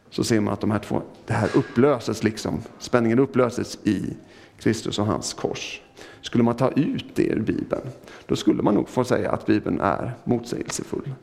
så 0.09 0.23
ser 0.23 0.39
man 0.39 0.53
att 0.53 0.61
de 0.61 0.71
här 0.71 0.79
två, 0.79 1.01
det 1.25 1.33
här 1.33 1.49
upplöses 1.55 2.23
liksom, 2.23 2.61
spänningen 2.79 3.19
upplöses 3.19 3.79
i 3.83 4.17
Kristus 4.59 4.99
och 4.99 5.05
hans 5.05 5.33
kors. 5.33 5.81
Skulle 6.21 6.43
man 6.43 6.55
ta 6.55 6.71
ut 6.71 7.05
det 7.15 7.27
ur 7.27 7.39
Bibeln, 7.39 7.87
då 8.25 8.35
skulle 8.35 8.63
man 8.63 8.75
nog 8.75 8.89
få 8.89 9.03
säga 9.03 9.31
att 9.31 9.45
Bibeln 9.45 9.79
är 9.79 10.13
motsägelsefull. 10.23 11.13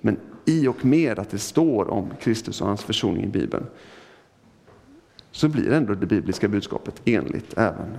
Men 0.00 0.18
i 0.44 0.66
och 0.66 0.84
med 0.84 1.18
att 1.18 1.30
det 1.30 1.38
står 1.38 1.90
om 1.90 2.10
Kristus 2.20 2.60
och 2.60 2.66
hans 2.66 2.82
försoning 2.82 3.24
i 3.24 3.26
Bibeln, 3.26 3.66
så 5.30 5.48
blir 5.48 5.72
ändå 5.72 5.94
det 5.94 6.06
bibliska 6.06 6.48
budskapet 6.48 7.02
enligt 7.04 7.58
även 7.58 7.98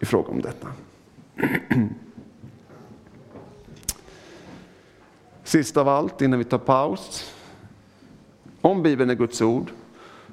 i 0.00 0.04
fråga 0.04 0.28
om 0.30 0.42
detta. 0.42 0.68
Sist 5.44 5.76
av 5.76 5.88
allt, 5.88 6.22
innan 6.22 6.38
vi 6.38 6.44
tar 6.44 6.58
paus. 6.58 7.34
Om 8.60 8.82
Bibeln 8.82 9.10
är 9.10 9.14
Guds 9.14 9.42
ord, 9.42 9.70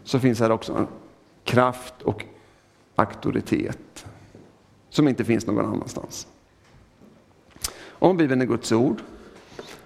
så 0.03 0.19
finns 0.19 0.39
här 0.39 0.51
också 0.51 0.73
en 0.73 0.87
kraft 1.43 2.01
och 2.01 2.25
auktoritet 2.99 4.05
som 4.89 5.07
inte 5.07 5.25
finns 5.25 5.47
någon 5.47 5.65
annanstans. 5.65 6.27
Om 7.89 8.17
Bibeln 8.17 8.41
är 8.41 8.45
Guds 8.45 8.71
ord, 8.71 9.01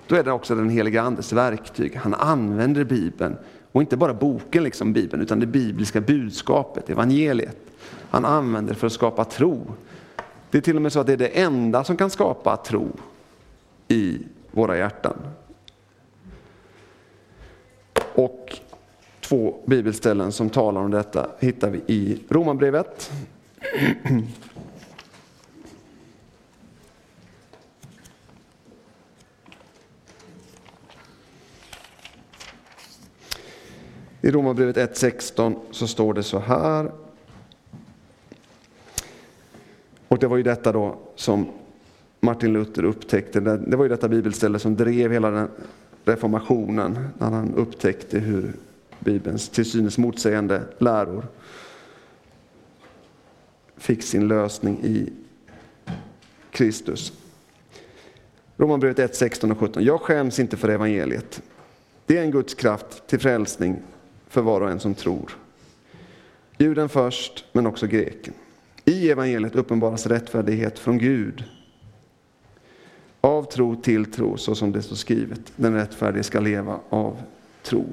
då 0.07 0.15
är 0.15 0.23
det 0.23 0.31
också 0.31 0.55
den 0.55 0.69
heliga 0.69 1.01
Andes 1.01 1.33
verktyg. 1.33 1.95
Han 1.95 2.13
använder 2.13 2.83
Bibeln, 2.83 3.37
och 3.71 3.81
inte 3.81 3.97
bara 3.97 4.13
boken, 4.13 4.63
liksom 4.63 4.93
Bibeln, 4.93 5.23
utan 5.23 5.39
det 5.39 5.45
bibliska 5.45 6.01
budskapet, 6.01 6.89
evangeliet. 6.89 7.57
Han 8.09 8.25
använder 8.25 8.73
för 8.73 8.87
att 8.87 8.93
skapa 8.93 9.25
tro. 9.25 9.73
Det 10.51 10.57
är 10.57 10.61
till 10.61 10.75
och 10.75 10.81
med 10.81 10.93
så 10.93 10.99
att 10.99 11.07
det 11.07 11.13
är 11.13 11.17
det 11.17 11.27
enda 11.27 11.83
som 11.83 11.97
kan 11.97 12.09
skapa 12.09 12.57
tro 12.57 12.91
i 13.87 14.21
våra 14.51 14.77
hjärtan. 14.77 15.17
Och 18.15 18.59
två 19.23 19.55
bibelställen 19.65 20.31
som 20.31 20.49
talar 20.49 20.81
om 20.81 20.91
detta 20.91 21.29
hittar 21.39 21.69
vi 21.69 21.81
i 21.87 22.19
Romarbrevet. 22.29 23.11
I 34.21 34.31
Romarbrevet 34.31 34.77
1.16 34.77 35.55
så 35.71 35.87
står 35.87 36.13
det 36.13 36.23
så 36.23 36.39
här. 36.39 36.91
Och 40.07 40.19
det 40.19 40.27
var 40.27 40.37
ju 40.37 40.43
detta 40.43 40.71
då 40.71 40.97
som 41.15 41.47
Martin 42.19 42.53
Luther 42.53 42.83
upptäckte. 42.83 43.39
Det 43.39 43.75
var 43.75 43.85
ju 43.85 43.89
detta 43.89 44.09
bibelställe 44.09 44.59
som 44.59 44.75
drev 44.75 45.11
hela 45.11 45.31
den 45.31 45.47
reformationen. 46.05 47.07
När 47.17 47.29
han 47.29 47.53
upptäckte 47.55 48.19
hur 48.19 48.53
Bibelns 49.03 49.49
till 49.49 49.65
synes 49.65 49.97
motsägande 49.97 50.61
läror 50.77 51.25
fick 53.77 54.03
sin 54.03 54.27
lösning 54.27 54.83
i 54.83 55.09
Kristus. 56.51 57.13
Romarbrevet 58.57 58.99
1, 58.99 59.15
16 59.15 59.51
och 59.51 59.59
17. 59.59 59.83
Jag 59.83 60.01
skäms 60.01 60.39
inte 60.39 60.57
för 60.57 60.69
evangeliet. 60.69 61.41
Det 62.05 62.17
är 62.17 62.21
en 62.21 62.31
Guds 62.31 62.53
kraft 62.53 63.07
till 63.07 63.19
frälsning 63.19 63.79
för 64.27 64.41
var 64.41 64.61
och 64.61 64.71
en 64.71 64.79
som 64.79 64.95
tror. 64.95 65.37
Juden 66.57 66.89
först, 66.89 67.45
men 67.51 67.67
också 67.67 67.87
greken. 67.87 68.33
I 68.85 69.09
evangeliet 69.09 69.55
uppenbaras 69.55 70.07
rättfärdighet 70.07 70.79
från 70.79 70.97
Gud. 70.97 71.43
Av 73.21 73.43
tro 73.43 73.75
till 73.75 74.11
tro, 74.11 74.37
så 74.37 74.55
som 74.55 74.71
det 74.71 74.81
står 74.81 74.95
skrivet. 74.95 75.41
Den 75.55 75.73
rättfärdige 75.73 76.23
ska 76.23 76.39
leva 76.39 76.79
av 76.89 77.21
tro. 77.63 77.85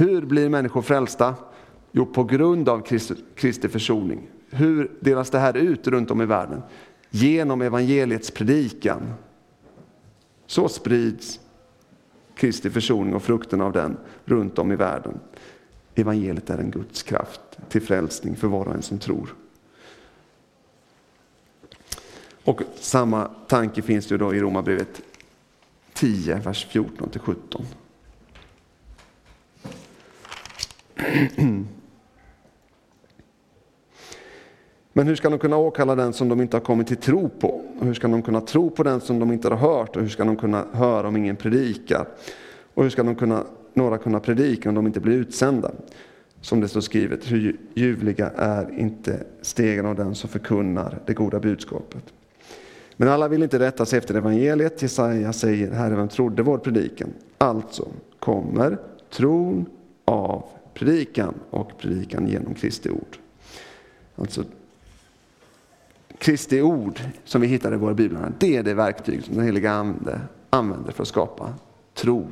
Hur 0.00 0.22
blir 0.22 0.48
människor 0.48 0.82
frälsta? 0.82 1.34
Jo, 1.92 2.06
på 2.06 2.24
grund 2.24 2.68
av 2.68 2.80
Kristi, 2.80 3.14
Kristi 3.34 3.68
försoning. 3.68 4.28
Hur 4.50 4.90
delas 5.00 5.30
det 5.30 5.38
här 5.38 5.56
ut 5.56 5.86
runt 5.86 6.10
om 6.10 6.22
i 6.22 6.26
världen? 6.26 6.62
Genom 7.10 7.62
evangeliets 7.62 8.30
predikan. 8.30 9.12
Så 10.46 10.68
sprids 10.68 11.40
Kristi 12.34 12.70
försoning 12.70 13.14
och 13.14 13.22
frukten 13.22 13.60
av 13.60 13.72
den 13.72 13.96
runt 14.24 14.58
om 14.58 14.72
i 14.72 14.76
världen. 14.76 15.20
Evangeliet 15.94 16.50
är 16.50 16.58
en 16.58 16.70
Guds 16.70 17.02
kraft 17.02 17.40
till 17.68 17.82
frälsning 17.82 18.36
för 18.36 18.48
var 18.48 18.68
och 18.68 18.74
en 18.74 18.82
som 18.82 18.98
tror. 18.98 19.34
Och 22.44 22.62
samma 22.74 23.30
tanke 23.48 23.82
finns 23.82 24.12
ju 24.12 24.18
då 24.18 24.34
i 24.34 24.40
Romarbrevet 24.40 25.02
10, 25.92 26.34
vers 26.34 26.66
14 26.70 27.08
till 27.08 27.20
17. 27.20 27.66
Men 34.92 35.06
hur 35.06 35.14
ska 35.16 35.30
de 35.30 35.38
kunna 35.38 35.56
åkalla 35.56 35.94
den 35.94 36.12
som 36.12 36.28
de 36.28 36.40
inte 36.40 36.56
har 36.56 36.62
kommit 36.62 36.86
till 36.86 36.96
tro 36.96 37.28
på? 37.28 37.48
Och 37.78 37.86
hur 37.86 37.94
ska 37.94 38.08
de 38.08 38.22
kunna 38.22 38.40
tro 38.40 38.70
på 38.70 38.82
den 38.82 39.00
som 39.00 39.18
de 39.18 39.32
inte 39.32 39.48
har 39.48 39.56
hört? 39.56 39.96
Och 39.96 40.02
hur 40.02 40.08
ska 40.08 40.24
de 40.24 40.36
kunna 40.36 40.64
höra 40.72 41.08
om 41.08 41.16
ingen 41.16 41.36
predikar? 41.36 42.06
Och 42.74 42.82
hur 42.82 42.90
ska 42.90 43.02
de 43.02 43.14
kunna, 43.14 43.44
några 43.74 43.98
kunna 43.98 44.20
predika 44.20 44.68
om 44.68 44.74
de 44.74 44.86
inte 44.86 45.00
blir 45.00 45.14
utsända? 45.14 45.70
Som 46.40 46.60
det 46.60 46.68
står 46.68 46.80
skrivet, 46.80 47.32
hur 47.32 47.56
ljuvliga 47.74 48.30
är 48.36 48.78
inte 48.78 49.24
stegen 49.42 49.86
av 49.86 49.94
den 49.94 50.14
som 50.14 50.30
förkunnar 50.30 50.98
det 51.06 51.14
goda 51.14 51.40
budskapet. 51.40 52.04
Men 52.96 53.08
alla 53.08 53.28
vill 53.28 53.42
inte 53.42 53.58
rätta 53.58 53.86
sig 53.86 53.98
efter 53.98 54.14
evangeliet. 54.14 54.82
Jesaja 54.82 55.32
säger, 55.32 55.72
Herre, 55.72 55.94
vem 55.94 56.08
trodde 56.08 56.42
vår 56.42 56.58
predikan? 56.58 57.08
Alltså 57.38 57.88
kommer 58.18 58.78
tron 59.10 59.66
av 60.04 60.44
predikan 60.80 61.34
och 61.50 61.78
predikan 61.78 62.28
genom 62.28 62.54
Kristi 62.54 62.90
ord. 62.90 63.18
Alltså 64.16 64.44
Kristi 66.18 66.62
ord 66.62 67.00
som 67.24 67.40
vi 67.40 67.46
hittar 67.46 67.74
i 67.74 67.76
våra 67.76 67.94
biblar, 67.94 68.32
det 68.38 68.56
är 68.56 68.62
det 68.62 68.74
verktyg 68.74 69.24
som 69.24 69.34
den 69.34 69.44
heliga 69.44 69.72
Ande 69.72 70.20
använder 70.50 70.92
för 70.92 71.02
att 71.02 71.08
skapa 71.08 71.54
tro 71.94 72.28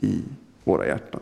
i 0.00 0.22
våra 0.64 0.86
hjärtan. 0.86 1.20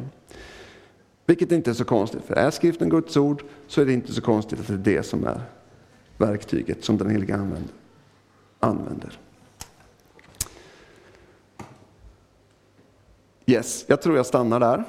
Vilket 1.26 1.52
inte 1.52 1.70
är 1.70 1.74
så 1.74 1.84
konstigt, 1.84 2.24
för 2.24 2.34
är 2.34 2.50
skriften 2.50 2.88
Guds 2.88 3.16
ord 3.16 3.42
så 3.66 3.80
är 3.80 3.86
det 3.86 3.92
inte 3.92 4.12
så 4.12 4.20
konstigt 4.20 4.60
att 4.60 4.66
det 4.66 4.74
är 4.74 4.96
det 4.96 5.02
som 5.02 5.26
är 5.26 5.40
verktyget 6.18 6.84
som 6.84 6.98
den 6.98 7.10
heliga 7.10 7.36
Ande 7.36 7.56
använder. 8.60 9.18
Yes, 13.46 13.84
jag 13.88 14.02
tror 14.02 14.16
jag 14.16 14.26
stannar 14.26 14.60
där. 14.60 14.84